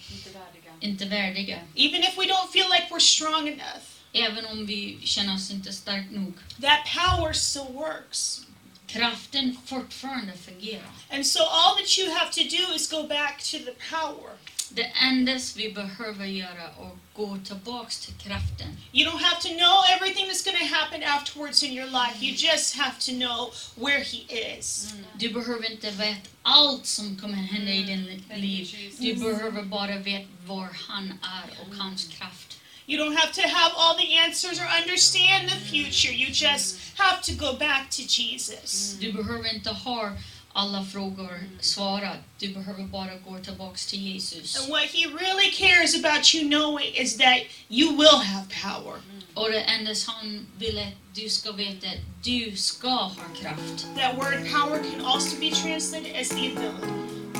inte 0.80 1.04
värdiga. 1.04 1.58
Even 1.74 2.02
if 2.02 2.18
we 2.18 2.24
don't 2.24 2.52
feel 2.52 2.66
like 2.72 2.86
we're 2.90 3.00
strong 3.00 3.48
enough. 3.48 3.84
Även 4.12 4.46
om 4.46 4.66
vi 4.66 4.98
känner 5.04 5.34
oss 5.34 5.50
inte 5.50 5.72
starkt 5.72 6.12
nog. 6.12 6.34
That 6.60 6.86
power 6.94 7.32
still 7.32 7.72
works. 7.72 8.40
Kraften 8.86 9.56
fortfarande 9.66 10.32
fungerar. 10.32 10.90
And 11.10 11.26
so 11.26 11.40
all 11.40 11.76
that 11.76 11.98
you 11.98 12.10
have 12.10 12.32
to 12.32 12.42
do 12.56 12.74
is 12.74 12.90
go 12.90 13.08
back 13.08 13.42
to 13.42 13.58
the 13.58 13.74
power. 13.90 14.30
Det 14.70 14.92
enda 15.02 15.38
vi 15.56 15.72
behöver 15.72 16.26
göra 16.26 16.62
är 16.62 16.86
att 16.86 16.98
gå 17.14 17.38
tillbaks 17.44 17.98
till 17.98 18.14
kraften. 18.14 18.76
You 18.92 19.10
don't 19.10 19.22
have 19.22 19.40
to 19.42 19.48
know 19.48 19.84
everything 19.96 20.26
that's 20.26 20.44
going 20.44 20.68
to 20.68 20.74
happen 20.74 21.02
afterwards 21.02 21.62
in 21.62 21.72
your 21.72 21.86
life. 21.86 22.16
You 22.20 22.32
just 22.32 22.76
have 22.76 22.94
to 23.00 23.12
know 23.12 23.52
where 23.74 24.04
He 24.04 24.18
is. 24.58 24.94
Du 25.18 25.28
behöver 25.28 25.72
inte 25.72 25.90
veta 25.90 26.28
allt 26.42 26.86
som 26.86 27.16
kommer 27.16 27.36
hända 27.36 27.72
i 27.72 27.82
din 27.82 28.24
liv. 28.34 28.92
Du 28.98 29.14
behöver 29.14 29.62
bara 29.62 29.98
veta 29.98 30.28
var 30.46 30.68
han 30.88 31.12
är 31.22 31.50
och 31.60 31.76
hans 31.76 32.04
kraft. 32.04 32.58
You 32.86 32.98
don't 32.98 33.16
have 33.16 33.32
to 33.32 33.48
have 33.48 33.72
all 33.76 33.94
the 33.96 34.18
answers 34.18 34.60
or 34.60 34.66
understand 34.82 35.48
the 35.48 35.56
future. 35.56 36.12
You 36.12 36.28
just 36.28 36.78
have 36.96 37.22
to 37.22 37.32
go 37.32 37.56
back 37.58 37.90
to 37.90 38.02
Jesus. 38.02 38.96
Du 39.00 39.12
behöver 39.12 39.54
inte 39.54 39.70
ha 39.70 40.12
alla 40.56 40.84
frågor 40.84 41.40
svarade. 41.60 42.18
Du 42.38 42.48
behöver 42.54 42.84
bara 42.84 43.14
gå 43.14 43.38
tillbaks 43.44 43.86
till 43.86 44.00
Jesus. 44.12 44.60
And 44.60 44.70
what 44.70 44.82
He 44.82 45.06
really 45.06 45.50
cares 45.52 45.94
about 46.04 46.34
you 46.34 46.48
knowing 46.48 46.94
is 46.94 47.16
that 47.16 47.38
you 47.68 47.96
will 47.96 48.18
have 48.24 48.46
power. 48.62 48.94
Och 49.34 49.50
det 49.50 49.60
enda 49.60 49.90
han 50.06 50.46
vill 50.58 50.78
att 50.78 51.14
du 51.14 51.28
ska 51.28 51.52
veta 51.52 51.86
att 51.88 52.24
du 52.24 52.56
ska 52.56 52.88
ha 52.88 53.24
kraft. 53.40 53.86
That 53.96 54.16
word 54.16 54.50
power 54.52 54.82
can 54.90 55.04
also 55.06 55.36
be 55.40 55.50
translated 55.50 56.16
as 56.20 56.28
the 56.28 56.34
ability. 56.52 56.92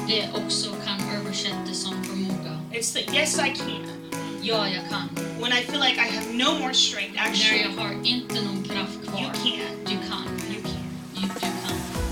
Det 0.09 0.29
också 0.35 0.70
kan 0.87 1.00
översättas 1.16 1.83
som 1.83 2.05
förmåga. 2.05 2.61
It's 2.72 2.92
the 2.92 3.16
yes, 3.18 3.38
I 3.38 3.59
can. 3.59 4.11
Ja, 4.42 4.68
jag 4.68 4.88
kan. 4.90 5.09
When 5.40 5.53
I 5.53 5.62
feel 5.62 5.81
like 5.81 5.96
I 5.96 6.14
have 6.16 6.33
no 6.33 6.59
more 6.59 6.74
strength, 6.74 7.14
När 7.14 7.22
actually, 7.31 7.62
jag 7.62 7.70
har 7.70 8.07
inte 8.07 8.35
någon 8.40 8.64
kraft 8.64 8.94
you 8.94 9.07
kvar. 9.07 9.33
can. 9.35 9.85
Du 9.87 10.09
kan. 10.09 10.34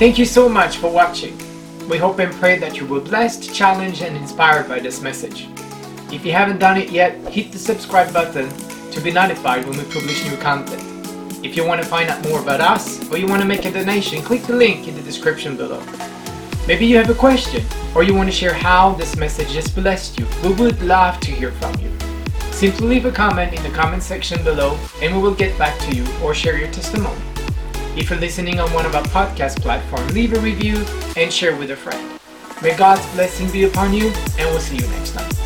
Thank 0.02 0.18
you 0.18 0.24
so 0.24 0.48
much 0.48 0.78
for 0.78 0.90
watching. 0.90 1.38
We 1.88 1.96
hope 1.96 2.18
and 2.18 2.34
pray 2.34 2.58
that 2.58 2.76
you 2.76 2.84
were 2.86 2.98
blessed, 2.98 3.54
challenged, 3.54 4.02
and 4.02 4.16
inspired 4.16 4.66
by 4.66 4.80
this 4.80 5.00
message. 5.00 5.46
If 6.10 6.26
you 6.26 6.32
haven't 6.32 6.58
done 6.58 6.76
it 6.76 6.90
yet, 6.90 7.14
hit 7.28 7.52
the 7.52 7.58
subscribe 7.60 8.12
button 8.12 8.50
to 8.90 9.00
be 9.00 9.12
notified 9.12 9.64
when 9.64 9.78
we 9.78 9.84
publish 9.84 10.28
new 10.28 10.36
content. 10.38 10.82
If 11.44 11.54
you 11.54 11.64
want 11.64 11.80
to 11.82 11.88
find 11.88 12.10
out 12.10 12.20
more 12.24 12.40
about 12.40 12.60
us 12.60 13.08
or 13.12 13.16
you 13.16 13.28
want 13.28 13.42
to 13.42 13.46
make 13.46 13.64
a 13.64 13.70
donation, 13.70 14.24
click 14.24 14.42
the 14.42 14.56
link 14.56 14.88
in 14.88 14.96
the 14.96 15.02
description 15.02 15.56
below. 15.56 15.80
Maybe 16.66 16.84
you 16.84 16.96
have 16.96 17.08
a 17.08 17.14
question 17.14 17.64
or 17.94 18.02
you 18.02 18.12
want 18.12 18.28
to 18.28 18.34
share 18.34 18.54
how 18.54 18.94
this 18.94 19.16
message 19.16 19.54
has 19.54 19.70
blessed 19.70 20.18
you. 20.18 20.26
We 20.42 20.52
would 20.54 20.82
love 20.82 21.20
to 21.20 21.30
hear 21.30 21.52
from 21.52 21.78
you. 21.78 21.96
Simply 22.50 22.88
leave 22.88 23.04
a 23.04 23.12
comment 23.12 23.54
in 23.54 23.62
the 23.62 23.70
comment 23.70 24.02
section 24.02 24.42
below 24.42 24.76
and 25.00 25.14
we 25.14 25.22
will 25.22 25.36
get 25.36 25.56
back 25.56 25.78
to 25.82 25.94
you 25.94 26.04
or 26.24 26.34
share 26.34 26.58
your 26.58 26.72
testimony. 26.72 27.22
If 27.94 28.08
you're 28.08 28.18
listening 28.18 28.58
on 28.58 28.72
one 28.72 28.86
of 28.86 28.94
our 28.94 29.02
podcast 29.04 29.60
platforms, 29.60 30.14
leave 30.14 30.32
a 30.32 30.40
review 30.40 30.76
and 31.14 31.30
share 31.30 31.54
with 31.54 31.72
a 31.72 31.76
friend. 31.76 32.18
May 32.62 32.74
God's 32.74 33.06
blessing 33.12 33.50
be 33.50 33.64
upon 33.64 33.92
you, 33.92 34.06
and 34.38 34.48
we'll 34.48 34.60
see 34.60 34.76
you 34.76 34.86
next 34.88 35.10
time. 35.12 35.41